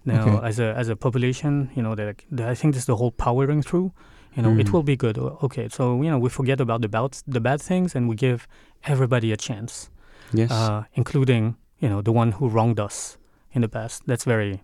[0.06, 0.48] Now, Okay.
[0.48, 3.62] as a as a population, you know, that I think this is the whole powering
[3.64, 3.91] through.
[4.36, 4.74] You know, it Mm.
[4.74, 5.18] will be good.
[5.18, 8.48] Okay, so you know, we forget about the bad the bad things, and we give
[8.84, 9.89] everybody a chance,
[10.34, 10.52] Yes.
[10.52, 13.18] uh, including you know the one who wronged us
[13.54, 14.04] in the past.
[14.08, 14.62] That's very,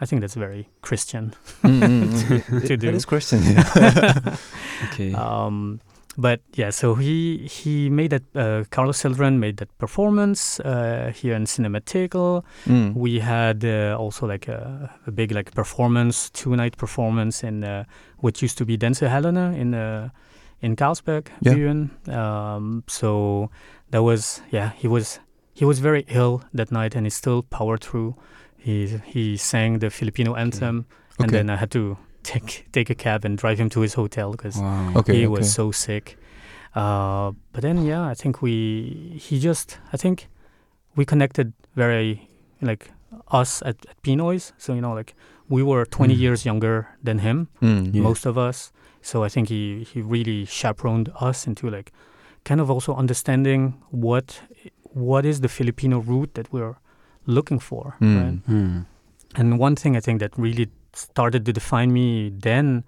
[0.00, 1.34] I think that's very Christian.
[1.62, 2.66] Mm, mm, mm.
[2.66, 2.86] to It- do.
[2.86, 3.42] That is Christian.
[3.42, 4.36] Yeah.
[4.92, 5.12] okay.
[5.14, 5.80] Um,
[6.18, 8.22] but yeah, so he he made that.
[8.34, 12.42] Uh, Carlos Celdran made that performance uh, here in Cinemateket.
[12.66, 12.94] Mm.
[12.94, 17.84] We had uh, also like a, a big like performance, two night performance in uh,
[18.18, 20.08] what used to be Dansehallerne in uh,
[20.62, 21.86] in Carlsberg, Yeah.
[22.08, 23.50] Um, so
[23.90, 25.20] that was yeah, he was
[25.54, 28.14] he was very ill that night, and he still powered through.
[28.60, 30.84] He he sang the Filipino anthem,
[31.18, 31.36] and Okay.
[31.38, 34.56] then I had to take take a cab and drive him to his hotel because
[34.60, 34.92] wow.
[34.96, 35.14] Okay.
[35.14, 35.28] he okay.
[35.38, 36.16] was so sick.
[36.74, 40.28] Uh, but then, yeah, I think we he just I think
[40.96, 42.28] we connected very
[42.62, 42.90] like
[43.32, 44.52] us at, at Pinoy's.
[44.58, 45.14] So you know, like
[45.48, 46.18] we were 20 Mm.
[46.20, 47.94] years younger than him, Mm.
[47.94, 48.02] Yeah.
[48.02, 48.72] most of us.
[49.02, 51.90] So I think he he really chaperoned us into like
[52.44, 54.42] kind of also understanding what
[54.94, 56.74] what is the Filipino root that we're
[57.26, 58.16] looking for, Mm.
[58.22, 58.38] right?
[58.46, 58.78] Hmm.
[59.36, 62.84] And one thing I think that really started to define me then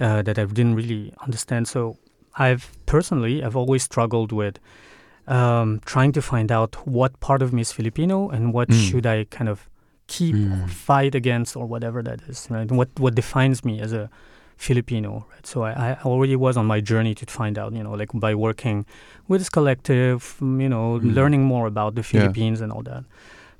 [0.00, 1.66] uh, that I didn't really understand.
[1.68, 1.96] So
[2.38, 4.58] I've personally, I've always struggled with
[5.28, 8.74] um, trying to find out what part of me is Filipino and what Mm.
[8.90, 9.68] should I kind of
[10.06, 10.70] keep or Mm.
[10.70, 12.48] fight against or whatever that is.
[12.50, 12.70] Right?
[12.70, 14.08] What what defines me as a
[14.56, 15.26] Filipino.
[15.32, 15.46] Right?
[15.46, 18.34] So I, I already was on my journey to find out, you know, like by
[18.34, 18.84] working
[19.28, 21.14] with this collective, mm, you know, Mm.
[21.14, 22.10] learning more about the Yeah.
[22.12, 23.04] Philippines and all that.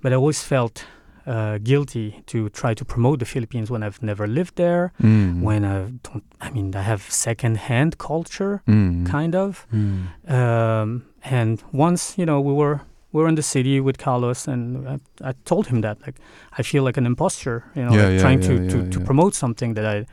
[0.03, 0.85] But I always felt
[1.27, 5.43] uh, guilty to try to promote the Philippines when I've never lived there, Mm.
[5.43, 9.07] when I don't, I mean, I have second-hand culture, Mm.
[9.07, 9.67] kind of.
[9.73, 10.07] Mm.
[10.31, 12.81] Um, and once, you know, we were
[13.13, 14.99] we were in the city with Carlos, and I,
[15.31, 16.15] I told him that like
[16.59, 19.01] I feel like an imposter, you know, Yeah, like yeah, trying yeah, to, to, to
[19.01, 20.07] promote something that I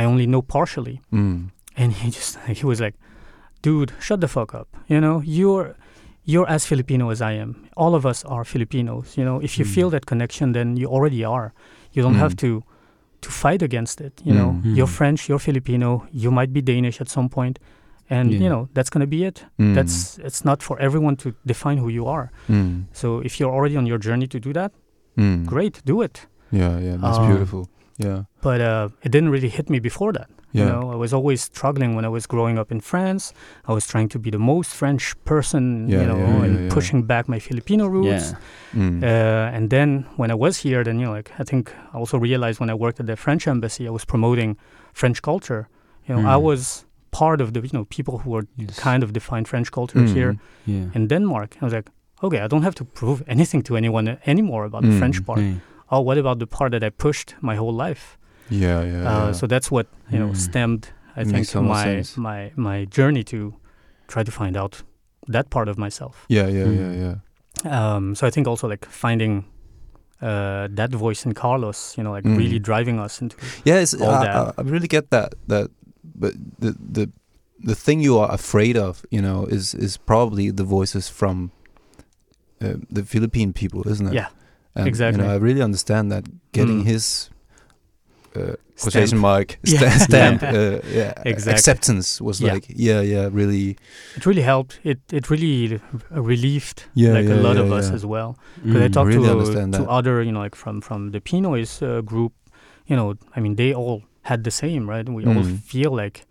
[0.00, 1.00] I only know partially.
[1.12, 1.50] Mm.
[1.76, 2.94] And he just he was like,
[3.62, 4.68] "Dude, shut the fuck up.
[4.88, 5.74] You know, you're
[6.24, 7.50] you're as Filipino as I am.
[7.76, 9.16] All of us are Filipinos.
[9.18, 9.74] You know, if you Mm.
[9.74, 11.52] feel that connection, then you already are.
[11.92, 12.38] You don't have Mm.
[12.38, 12.62] to
[13.20, 14.20] to fight against it.
[14.24, 14.76] You know, Mm.
[14.76, 14.96] you're Mm.
[14.98, 16.06] French, you're Filipino.
[16.12, 17.58] You might be Danish at some point,
[18.10, 18.42] and Yeah.
[18.42, 19.46] you know that's gonna be it.
[19.58, 19.74] Mm.
[19.74, 22.28] That's it's not for everyone to define who you are.
[22.48, 22.84] Mm.
[22.92, 24.72] So if you're already on your journey to do that,
[25.16, 25.46] Mm.
[25.46, 26.26] great, do it.
[26.52, 27.68] Yeah, yeah, that's Um, beautiful.
[27.98, 30.28] Yeah, But uh, it didn't really hit me before that.
[30.52, 30.72] You yeah.
[30.72, 33.32] know, I was always struggling when I was growing up in France.
[33.68, 36.60] I was trying to be the most French person, Yeah, you know, yeah, and yeah,
[36.66, 36.74] yeah.
[36.74, 38.30] pushing back my Filipino roots.
[38.30, 38.82] Yeah.
[38.82, 39.02] Mm.
[39.02, 42.18] Uh, and then when I was here, then you know, like I think I also
[42.18, 44.56] realized when I worked at the French embassy, I was promoting
[44.92, 45.66] French culture.
[46.08, 46.42] You know, I Mm.
[46.42, 48.78] was part of the you know people who were Yes.
[48.80, 50.38] kind of defined French culture here Mm.
[50.66, 50.94] Yeah.
[50.96, 51.56] in Denmark.
[51.60, 51.90] I was like,
[52.22, 54.98] okay, I don't have to prove anything to anyone anymore about the Mm.
[54.98, 55.40] French part.
[55.90, 58.16] Oh, what about the part that I pushed my whole life?
[58.50, 59.32] Yeah, yeah, Uh, yeah.
[59.32, 60.36] So that's what you know Mm.
[60.36, 60.88] stemmed.
[61.16, 62.16] I It think makes so much my sense.
[62.16, 63.54] my my journey to
[64.08, 64.82] try to find out
[65.32, 66.24] that part of myself.
[66.28, 66.78] yeah, yeah, Mm.
[66.78, 67.16] yeah, yeah.
[67.96, 69.44] Um, so I think also like finding
[70.22, 72.36] uh, that voice in Carlos, you know, like Mm.
[72.38, 73.36] really driving us into.
[73.64, 74.36] Yeah, all I, that.
[74.36, 75.34] I, I really get that.
[75.48, 75.70] That,
[76.02, 77.10] but the the
[77.66, 81.50] the thing you are afraid of, you know, is is probably the voices from
[82.62, 84.14] uh, the Philippine people, isn't it?
[84.14, 84.28] Yeah,
[84.74, 85.22] and, exactly.
[85.22, 86.86] You know, I really understand that getting Mm.
[86.86, 87.30] his
[88.36, 89.78] uh, quotation mark Yeah.
[89.78, 90.50] sta- stamp, Yeah.
[90.58, 91.52] uh, yeah, Exactly.
[91.52, 92.52] acceptance was Yeah.
[92.54, 93.76] like, yeah, yeah, really,
[94.16, 94.80] It really helped.
[94.82, 98.36] It it really relieved like a lot of us as well.
[98.62, 98.92] Because I Mm.
[98.92, 102.32] talked Really to to other, you know, like from from the Pinoys uh, group,
[102.86, 105.08] you know, I mean, they all had the same, right?
[105.08, 105.58] We all Mm.
[105.72, 106.26] feel like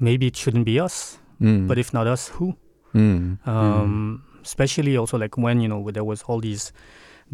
[0.00, 2.54] maybe it shouldn't be us, mm, but if not us, who?
[2.94, 6.72] mm, Um, Especially also like when you know there was all these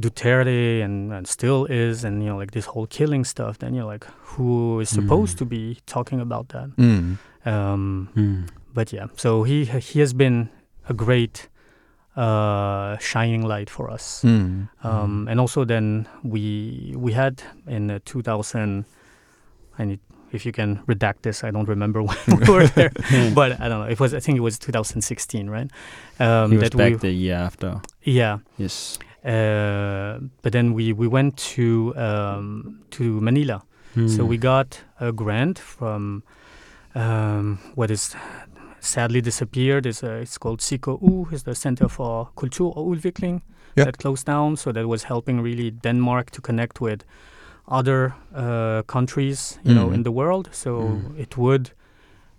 [0.00, 3.58] Duterte and, and still is, and you know like this whole killing stuff.
[3.58, 5.38] Then you're like, who is supposed Mm.
[5.38, 6.68] to be talking about that?
[6.76, 8.48] mm, Um, Mm.
[8.74, 10.48] but yeah, so he he has been
[10.88, 11.48] a great
[12.16, 14.22] uh, shining light for us.
[14.24, 18.84] mm, Um, and also then we we had in uh, 2000.
[19.78, 20.00] I need
[20.32, 21.42] if you can redact this.
[21.44, 22.90] I don't remember when we were there,
[23.34, 23.88] but I don't know.
[23.90, 25.70] It was I think it was 2016, right?
[26.20, 27.80] Um, he was that back we the year after.
[28.02, 28.38] yeah.
[28.58, 28.98] Yes.
[29.24, 33.62] Uh, but then we we went to um, to Manila.
[33.94, 34.28] So Mm.
[34.28, 36.22] we got a grant from
[36.94, 38.16] um, what is
[38.80, 39.86] sadly disappeared.
[39.86, 43.40] Is uh, it's called CKU, is the Center for Kultur og Udvikling
[43.76, 43.84] Yeah.
[43.84, 44.56] that closed down.
[44.56, 47.04] So that was helping really Denmark to connect with
[47.66, 49.94] other uh, countries, you know, Mm.
[49.94, 50.48] in the world.
[50.52, 51.18] So Mm.
[51.18, 51.70] it would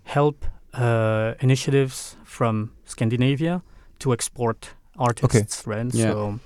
[0.04, 3.60] help uh, initiatives from Scandinavia
[3.98, 5.94] to export artists, right?
[5.94, 6.12] Yeah.
[6.12, 6.38] So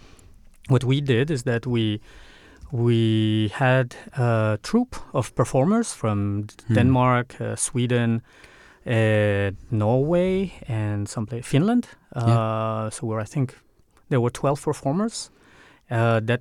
[0.68, 2.00] what we did is that we
[2.72, 6.74] we had a troupe of performers from Hmm.
[6.74, 8.22] Denmark, uh, Sweden,
[8.86, 11.88] uh, Norway, and some place Finland.
[12.16, 13.54] Uh, So we're, I think
[14.08, 15.30] there were twelve performers
[15.90, 16.40] uh, that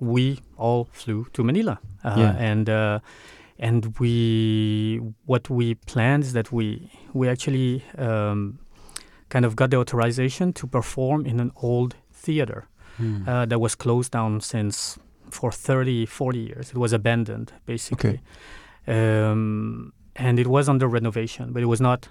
[0.00, 2.52] we all flew to Manila, uh, Yeah.
[2.52, 2.98] and uh,
[3.58, 8.58] and we what we planned is that we we actually um,
[9.28, 12.64] kind of got the authorization to perform in an old theater
[13.00, 13.28] Mm.
[13.28, 14.98] uh, that was closed down since
[15.30, 16.70] for 30, 40 years.
[16.70, 18.20] It was abandoned, basically.
[18.86, 22.08] Um, and it was under renovation, but it was not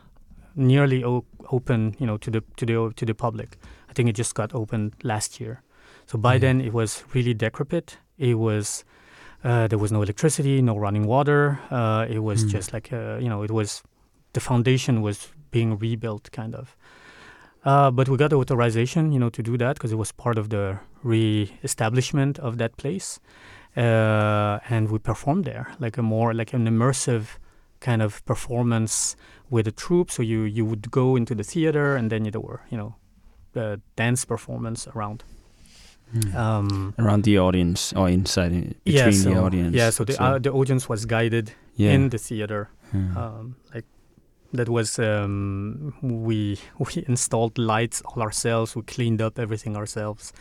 [0.56, 3.58] nearly o- open, you know, to the to the to the public.
[3.90, 5.62] I think it just got opened last year.
[6.06, 6.40] So by Yeah.
[6.42, 7.98] then it was really decrepit.
[8.18, 8.84] It was
[9.44, 11.60] uh, there was no electricity, no running water.
[11.72, 12.50] Uh, it was Hmm.
[12.50, 13.84] just like uh, you know, it was
[14.34, 16.76] the foundation was being rebuilt, kind of.
[17.66, 20.38] Uh, but we got the authorization, you know, to do that because it was part
[20.38, 23.20] of the re-establishment of that place,
[23.76, 27.38] uh, and we performed there, like a more like an immersive
[27.80, 29.16] kind of performance
[29.50, 30.12] with a troupe.
[30.12, 32.96] So you you would go into the theater, and then there were, you know,
[33.54, 35.24] the dance performance around.
[36.14, 36.36] Mm.
[36.36, 39.76] Um, Around the audience or inside between yeah, so, the audience.
[39.76, 41.94] Yeah, so the uh, the audience was guided yeah.
[41.94, 42.70] in the theater.
[42.94, 43.00] Yeah.
[43.18, 43.86] um, like
[44.56, 50.34] that was um, we we installed lights all ourselves we cleaned up everything ourselves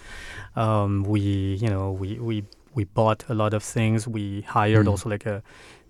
[0.57, 1.21] um, we
[1.61, 2.45] you know we we
[2.75, 4.91] we bought a lot of things we hired Mm.
[4.91, 5.43] also like a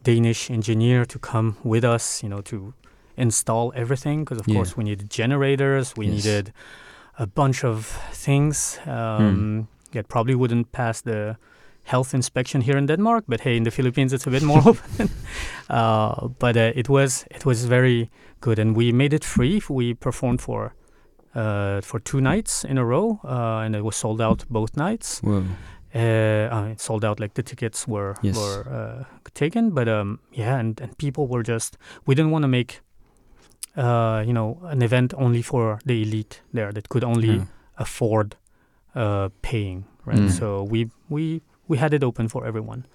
[0.02, 2.74] Danish engineer to come with us, you know, to
[3.16, 4.56] install everything because of Yeah.
[4.56, 6.14] course we needed generators, we Yes.
[6.14, 6.52] needed
[7.18, 8.76] a bunch of things.
[8.84, 8.90] Hmm.
[8.90, 11.36] Um, That probably wouldn't pass the
[11.84, 15.08] health inspection here in Denmark, but hey, in the Philippines it's a bit more open.
[15.70, 18.08] Uh, but uh, it was it was very
[18.40, 19.60] good, and we made it free.
[19.70, 20.72] We performed for
[21.36, 25.20] uh, for two nights in a row, uh, and it was sold out both nights.
[25.22, 25.44] Whoa.
[25.94, 28.36] Uh, uh, it sold out like the tickets were Yes.
[28.36, 29.04] were uh,
[29.34, 31.76] taken, but um, yeah, and, and people were just
[32.06, 32.80] we didn't want to make
[33.76, 37.44] uh, you know an event only for the elite there that could only Yeah.
[37.76, 38.36] afford
[38.96, 40.18] uh, paying, right?
[40.18, 40.30] Mm.
[40.30, 42.86] So we we we had it open for everyone,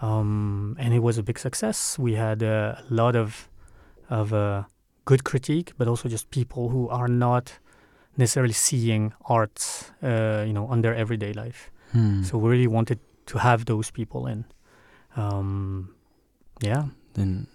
[0.00, 1.98] um, and it was a big success.
[1.98, 3.48] We had uh, a lot of
[4.10, 4.62] of uh,
[5.04, 7.58] good critique, but also just people who are not
[8.16, 11.70] necessarily seeing arts, uh, you know, on their everyday life.
[11.92, 12.22] Hmm.
[12.22, 14.44] So we really wanted to have those people in.
[15.16, 15.94] Um,
[16.60, 16.84] yeah,
[17.14, 17.46] then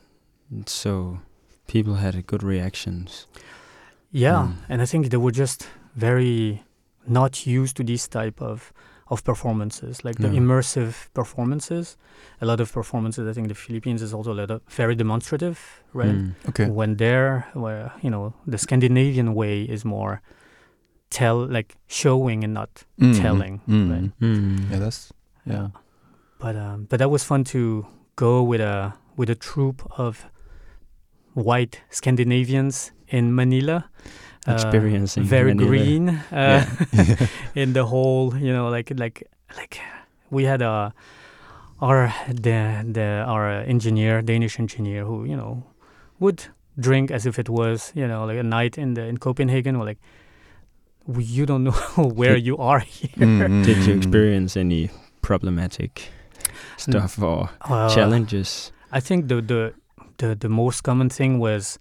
[0.65, 1.19] so
[1.67, 3.27] people had a good reactions.
[4.11, 4.55] yeah, Mm.
[4.69, 6.63] and I think they were just very
[7.07, 8.71] not used to this type of
[9.09, 11.97] of performances, like the immersive performances.
[12.41, 13.27] A lot of performances.
[13.27, 15.57] I think the Philippines is also a lot of very demonstrative,
[15.93, 16.11] right?
[16.15, 16.29] Hmm.
[16.49, 16.67] Okay.
[16.69, 20.21] When there, where you know the Scandinavian way is more
[21.09, 23.15] tell like showing and not Mm.
[23.21, 23.91] telling, Mm.
[23.91, 24.11] right?
[24.19, 24.57] Hmm.
[24.71, 25.13] Yeah, that's
[25.45, 25.67] yeah.
[26.39, 27.85] but um, but that was fun to
[28.15, 30.25] go with a with a troop of
[31.33, 33.89] white Scandinavians in Manila,
[34.53, 37.27] Experiencing very green uh, Yeah.
[37.55, 39.23] in the whole, you know, like like
[39.57, 39.79] like
[40.29, 40.93] we had a
[41.81, 45.63] our the the our engineer, Danish engineer, who you know
[46.19, 46.43] would
[46.79, 49.85] drink as if it was you know like a night in the in Copenhagen, or
[49.85, 49.99] like
[51.17, 51.71] you don't know
[52.15, 53.09] where you are here.
[53.27, 54.89] Mm, Did you experience any
[55.21, 56.09] problematic
[56.77, 58.71] stuff or Uh, challenges?
[58.91, 59.73] I think the the
[60.17, 61.79] the, the most common thing was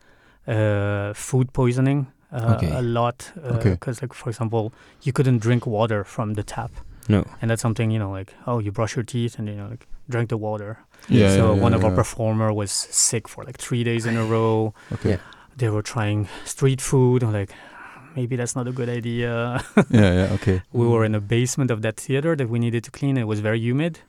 [0.48, 2.06] uh, food poisoning.
[2.36, 2.70] Uh, Okay.
[2.76, 3.70] A lot, Okay.
[3.70, 4.72] because like for example,
[5.02, 6.70] you couldn't drink water from the tap,
[7.08, 7.24] No.
[7.40, 9.86] and that's something you know like oh you brush your teeth and you know like
[10.08, 10.78] drink the water.
[11.08, 12.02] Yeah, so yeah, one of yeah, our yeah.
[12.02, 12.70] performer was
[13.08, 14.74] sick for like three days in a row.
[14.92, 15.10] Okay.
[15.10, 15.20] Yeah.
[15.56, 17.22] They were trying street food.
[17.22, 17.52] I'm like
[18.16, 19.62] maybe that's not a good idea.
[19.90, 20.62] yeah, yeah, okay.
[20.72, 23.16] we were in a basement of that theater that we needed to clean.
[23.16, 24.00] It was very humid.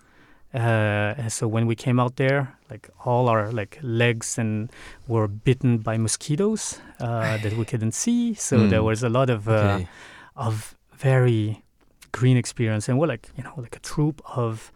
[0.53, 4.69] Uh, and so when we came out there, like all our like legs and
[5.07, 8.33] were bitten by mosquitoes uh, that we couldn't see.
[8.33, 8.69] So Mm.
[8.69, 9.87] there was a lot of uh, Okay.
[10.35, 11.63] of very
[12.11, 14.71] green experience, and we're like you know like a troop of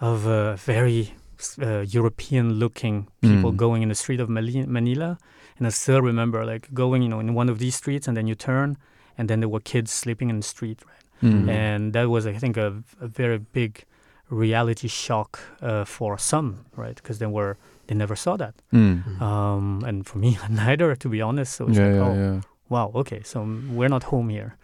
[0.00, 1.14] of uh, very
[1.62, 3.56] uh, European looking people Mm.
[3.56, 5.18] going in the street of Manila.
[5.58, 8.26] And I still remember like going you know in one of these streets, and then
[8.26, 8.76] you turn,
[9.16, 10.96] and then there were kids sleeping in the street, right?
[11.22, 11.48] Mm.
[11.50, 13.84] and that was i think a, a very big
[14.30, 17.56] reality shock uh, for some right because they were
[17.86, 19.20] they never saw that Mm.
[19.20, 22.40] um, and for me neither to be honest so it's Yeah, like yeah, oh yeah.
[22.68, 23.42] wow okay so
[23.76, 24.56] we're not home here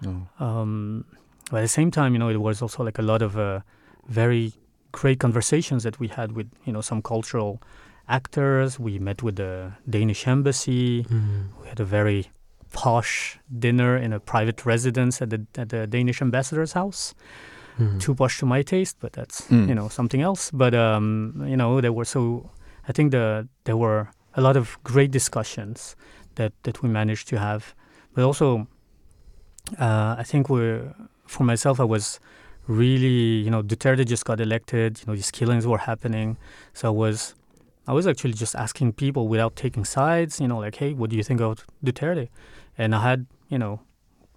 [0.00, 0.26] No.
[0.38, 1.04] um,
[1.50, 3.60] but at the same time you know it was also like a lot of uh,
[4.08, 4.52] very
[4.92, 7.60] great conversations that we had with you know some cultural
[8.08, 11.42] actors we met with the danish embassy Hmm.
[11.62, 12.26] we had a very
[12.72, 17.14] posh dinner in a private residence at the at the Danish ambassador's house.
[17.76, 17.98] Hmm.
[17.98, 19.68] Too posh to my taste, but that's Mm.
[19.68, 20.50] you know something else.
[20.52, 22.50] But um, you know there were so
[22.88, 25.96] I think the there were a lot of great discussions
[26.34, 27.74] that that we managed to have,
[28.14, 28.66] but also
[29.78, 30.80] uh, I think we
[31.26, 32.20] for myself I was
[32.66, 34.98] really you know Duterte just got elected.
[35.00, 36.36] You know these killings were happening,
[36.72, 37.34] so I was
[37.86, 41.16] I was actually just asking people without taking sides, you know, like, hey, what do
[41.16, 42.28] you think of Duterte?
[42.78, 43.80] And I had, you know,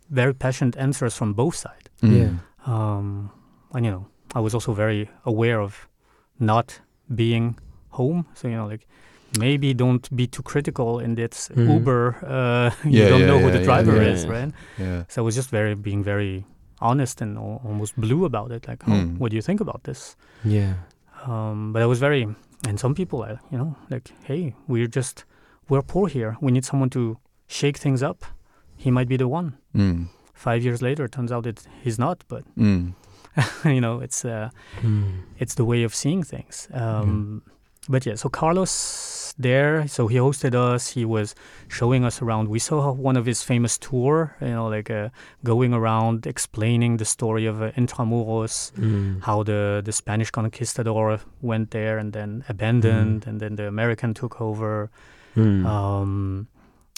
[0.10, 1.88] very passionate answers from both sides.
[2.02, 2.18] Mm.
[2.20, 2.30] Yeah.
[2.66, 3.32] Um,
[3.74, 4.06] and, you know,
[4.36, 5.88] I was also very aware of
[6.40, 6.80] not
[7.14, 7.58] being
[7.90, 8.26] home.
[8.34, 8.88] So, you know, like,
[9.40, 11.74] maybe don't be too critical in this Mhm.
[11.74, 12.16] Uber.
[12.26, 14.14] Uh, you Yeah, don't yeah, know who the yeah, driver yeah.
[14.14, 14.52] is, right?
[14.80, 15.04] Yeah.
[15.08, 16.46] So I was just very, being very
[16.80, 18.68] honest and al- almost blue about it.
[18.68, 19.18] Like, oh, Mm.
[19.18, 20.16] what do you think about this?
[20.44, 20.74] Yeah.
[21.26, 22.28] um, but I was very,
[22.68, 25.24] and some people are, you know, like, hey, we're just,
[25.70, 26.36] we're poor here.
[26.42, 28.26] We need someone to shake things up.
[28.76, 29.54] He might be the one.
[29.74, 30.08] Mm.
[30.44, 32.18] Five years later, it turns out that he's not.
[32.28, 32.94] But Mm.
[33.66, 34.50] you know, it's uh,
[34.82, 35.04] Hmm.
[35.40, 36.68] it's the way of seeing things.
[36.74, 37.42] Um,
[37.90, 40.94] But yeah, so Carlos there, so he hosted us.
[40.96, 41.36] He was
[41.68, 42.48] showing us around.
[42.50, 45.10] We saw one of his famous tour, you know, like uh,
[45.44, 49.20] going around explaining the story of uh, Intramuros, Hmm.
[49.22, 54.40] how the the Spanish conquistador went there and then abandoned, and then the American took
[54.42, 54.90] over.
[55.36, 55.66] Hmm.
[55.66, 56.48] Um,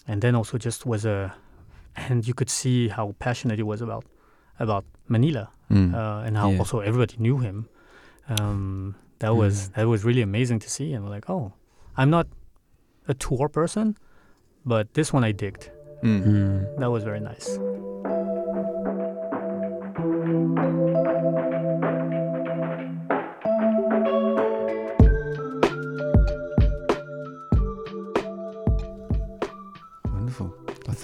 [0.07, 1.33] and then also just was a,
[1.95, 4.05] and you could see how passionate he was about
[4.59, 5.93] about Manila Mm.
[5.95, 6.59] uh, and how Yeah.
[6.59, 7.67] also everybody knew him.
[8.29, 10.93] Um, that was that was really amazing to see.
[10.93, 11.53] And like, oh,
[11.97, 12.27] I'm not
[13.07, 13.95] a tour person,
[14.65, 15.71] but this one I digged.
[16.03, 16.77] Mm.
[16.79, 17.57] That was very nice.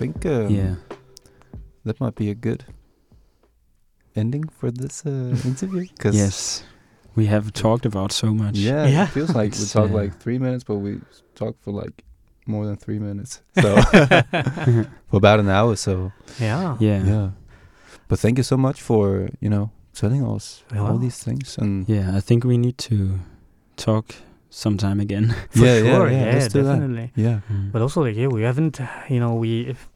[0.02, 0.76] Think um, yeah.
[1.86, 2.66] that might be a good
[4.16, 5.86] ending for this uh, interview.
[5.99, 6.64] 'cause- Yes.
[7.14, 8.56] We have talked about so much.
[8.58, 9.04] Yeah, Yeah.
[9.04, 10.91] it feels like we talked uh, like three minutes, but we
[11.36, 12.06] talked for like
[12.47, 13.41] more than three minutes.
[13.62, 13.82] So
[15.10, 15.76] for about an hour.
[15.76, 16.78] So yeah.
[16.80, 17.04] yeah.
[17.04, 17.30] yeah.
[18.08, 22.16] But thank you so much for you know telling us all these things and Yeah,
[22.18, 23.20] I think we need to
[23.76, 24.16] talk
[24.49, 25.36] sometime again.
[25.52, 26.10] For yeah, sure.
[26.10, 26.64] yeah, yeah, let's that.
[26.64, 27.12] definitely.
[27.16, 27.39] Yeah.
[27.52, 27.72] Mm.
[27.74, 28.80] But also, like, yeah, we haven't,
[29.10, 29.89] you know, we if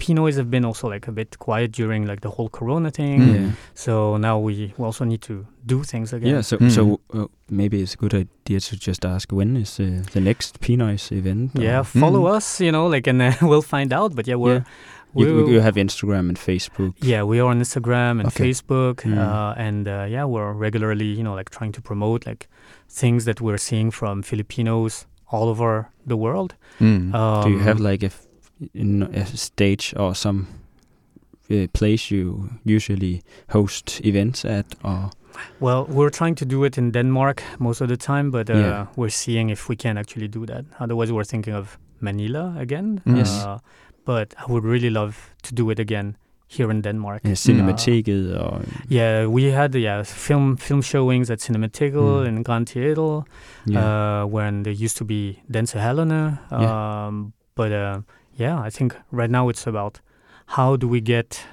[0.00, 3.20] Pinoys have been also like a bit quiet during like the whole Corona thing.
[3.20, 3.34] Mm.
[3.34, 3.50] Yeah.
[3.74, 6.34] So now we, we also need to do things again.
[6.34, 6.70] Yeah, so Mm.
[6.70, 10.60] so uh, maybe it's a good idea to just ask when is uh, the next
[10.60, 11.50] Pinoys event?
[11.56, 12.36] or- Yeah, follow Mm.
[12.36, 14.14] us, you know, like, and uh, we'll find out.
[14.14, 14.64] But yeah, we're, Yeah.
[15.14, 16.94] You, we'll- you have Instagram and Facebook.
[17.02, 18.44] yeah, we are on Instagram and Okay.
[18.50, 19.18] Facebook, Mm.
[19.18, 22.48] uh, and uh, yeah, we're regularly, you know, like trying to promote like
[22.88, 26.54] things that we're seeing from Filipinos all over the world.
[26.80, 27.12] Mm.
[27.14, 28.29] Um, Do you have like a, f- in
[28.74, 30.46] a stage or some
[31.50, 34.66] uh, place you usually host events at?
[34.84, 35.10] Or
[35.60, 38.86] Well, we're trying to do it in Denmark most of the time, but uh, Yeah.
[38.96, 40.64] we're seeing if we can actually do that.
[40.80, 43.00] Otherwise, we're thinking of Manila again.
[43.06, 43.44] Yes.
[43.44, 43.58] Uh,
[44.04, 46.16] but I would really love to do it again
[46.48, 47.20] here in Denmark.
[47.24, 52.26] uh, Cinemateket or Yeah, we had yeah film film showings at Cinemateket Mm.
[52.28, 53.22] in Grand Theater
[53.66, 54.22] yeah.
[54.24, 56.38] uh, when there used to be Dansehallerne.
[56.50, 57.06] Yeah.
[57.06, 58.00] Um, but uh,
[58.40, 60.00] yeah, I think right now it's about
[60.56, 61.46] how do we get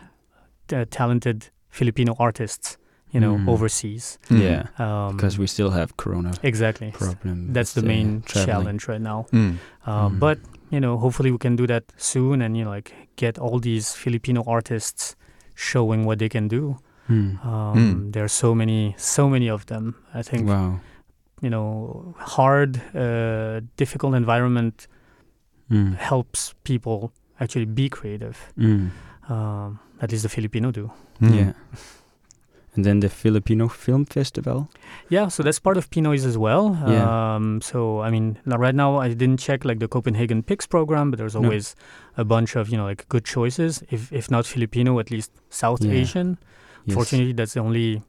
[0.74, 2.78] uh, talented Filipino artists,
[3.14, 3.48] you know, Mm.
[3.50, 4.18] overseas.
[4.30, 4.42] Mm.
[4.42, 7.54] yeah, Um, because we still have Corona exactly problem.
[7.54, 8.46] that's the main traveling.
[8.48, 9.26] challenge right now.
[9.32, 9.56] Mm.
[9.86, 10.20] Uh, Mm.
[10.20, 10.38] But
[10.72, 13.94] you know, hopefully we can do that soon, and you know, like get all these
[14.04, 15.16] Filipino artists
[15.56, 16.78] showing what they can do.
[17.10, 17.38] Mm.
[17.46, 18.12] Um, Mm.
[18.14, 19.96] There are so many, so many of them.
[20.14, 20.80] I think Wow.
[21.42, 24.88] you know, hard, uh, difficult environment
[25.72, 25.96] Mm.
[25.98, 28.38] helps people actually be creative.
[28.58, 28.90] Mm.
[29.30, 30.92] Um, at least the Filipino do.
[31.22, 31.36] Mm.
[31.36, 31.54] Yeah.
[32.76, 34.70] And then the Filipino Film Festival.
[35.10, 36.78] Yeah, so that's part of Pinoys as well.
[36.88, 37.36] Yeah.
[37.36, 41.10] Um, so I mean, now- right now I didn't check like the Copenhagen Pix program,
[41.12, 41.44] but there's No.
[41.44, 41.76] always
[42.18, 43.84] a bunch of you know like good choices.
[43.90, 46.02] If if not Filipino, at least South Yeah.
[46.02, 46.38] Asian.
[46.86, 46.96] Yes.
[46.96, 48.02] Fortunately, that's the only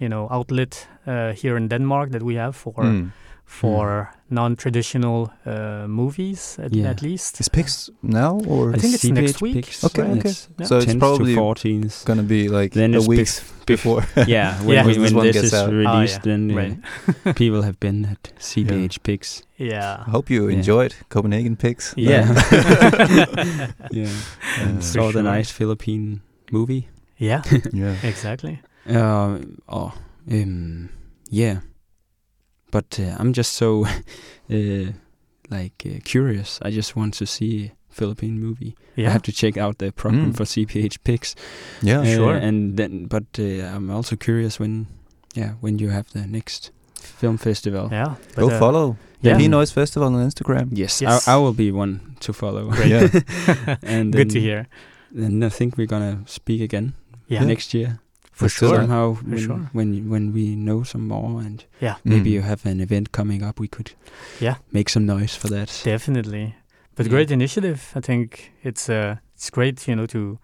[0.00, 3.10] you know outlet uh, here in Denmark that we have for Mm.
[3.46, 6.90] For non-traditional uh, movies at, Yeah.
[6.90, 7.40] at least.
[7.40, 9.54] Is Pix now or I think it's CPH next week.
[9.54, 10.18] Pix, Okay, right?
[10.18, 10.28] okay.
[10.30, 10.66] It's Yeah.
[10.66, 12.04] so it's probably to 14th.
[12.04, 14.02] gonna be like Then a it's week bef- before.
[14.26, 14.84] yeah, when, Yeah.
[14.84, 15.68] when, This when one this is out.
[15.68, 17.36] Ah, released, yeah, then uh, right.
[17.42, 19.42] people have been at CPH Pix.
[19.58, 20.02] Yeah.
[20.06, 20.56] I hope you Yeah.
[20.56, 21.94] enjoyed Copenhagen Pix.
[21.96, 22.26] Yeah.
[23.92, 24.10] yeah.
[24.10, 25.22] Uh, And saw the sure.
[25.22, 26.20] nice Philippine
[26.50, 26.88] movie.
[27.18, 27.42] Yeah,
[27.72, 27.94] yeah.
[28.02, 28.58] exactly.
[28.88, 29.38] Uh,
[29.68, 29.92] oh,
[30.30, 30.88] um,
[31.30, 31.60] yeah.
[32.70, 33.86] But uh, I'm just so
[34.50, 34.92] uh,
[35.50, 36.58] like uh, curious.
[36.62, 38.74] I just want to see a Philippine movie.
[38.98, 40.36] I have to check out the program Mm.
[40.36, 41.34] for CPH Pix.
[41.82, 42.00] Yeah.
[42.00, 42.34] Uh, Sure.
[42.36, 44.86] And then, but uh, I'm also curious when,
[45.34, 47.88] yeah, when you have the next film festival.
[47.92, 48.14] Yeah.
[48.34, 49.34] Go but, uh, follow yeah.
[49.34, 50.68] the P Noise Festival on Instagram.
[50.72, 51.28] Yes, Yes.
[51.28, 52.70] I, I will be one to follow.
[52.70, 52.88] Great.
[52.90, 53.76] Yeah.
[53.82, 54.66] and Good to then- hear.
[55.12, 56.92] Then I think we're gonna speak again
[57.28, 57.44] Yeah.
[57.44, 58.00] next year.
[58.38, 58.68] For sure.
[58.70, 58.76] that.
[58.76, 59.70] Somehow, when, sure.
[59.72, 61.94] when when we know some more, and Yeah.
[62.04, 62.34] maybe Mm.
[62.34, 63.90] you have an event coming up, we could
[64.40, 64.56] Yeah.
[64.72, 65.82] make some noise for that.
[65.84, 66.54] Definitely.
[66.96, 67.10] But Yeah.
[67.12, 67.78] great initiative.
[67.96, 70.38] I think it's uh it's great, you know, to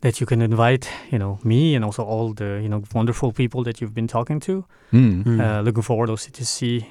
[0.00, 3.62] that you can invite, you know, me and also all the, you know, wonderful people
[3.64, 4.64] that you've been talking to.
[4.92, 5.24] Mm.
[5.24, 5.40] Mm.
[5.40, 6.84] Uh, looking forward also to see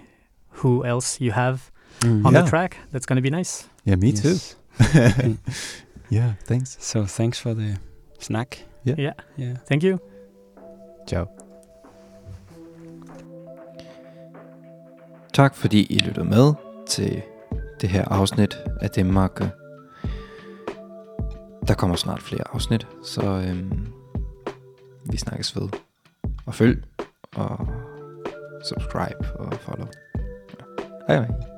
[0.64, 1.58] who else you have
[2.02, 2.26] Mm.
[2.26, 2.44] on Yeah.
[2.44, 2.78] the track.
[2.92, 3.66] That's going to be nice.
[3.86, 4.22] Yeah, me Yes.
[4.22, 4.38] too.
[6.10, 6.78] yeah, thanks.
[6.80, 7.78] So thanks for the
[8.20, 8.66] snack.
[8.84, 8.96] Yeah.
[8.98, 9.14] Yeah.
[9.38, 9.56] Yeah.
[9.68, 10.00] Thank you.
[11.08, 11.26] Ciao.
[15.34, 16.54] Tak fordi I lyttede med
[16.88, 17.22] til
[17.82, 19.40] det her afsnit af Danmark.
[21.68, 23.88] Der kommer snart flere afsnit, så øhm,
[25.12, 25.70] vi snakkes ved.
[26.46, 26.84] Og følg,
[27.36, 27.68] og
[28.66, 29.88] subscribe og follow.
[31.08, 31.57] Hej hej.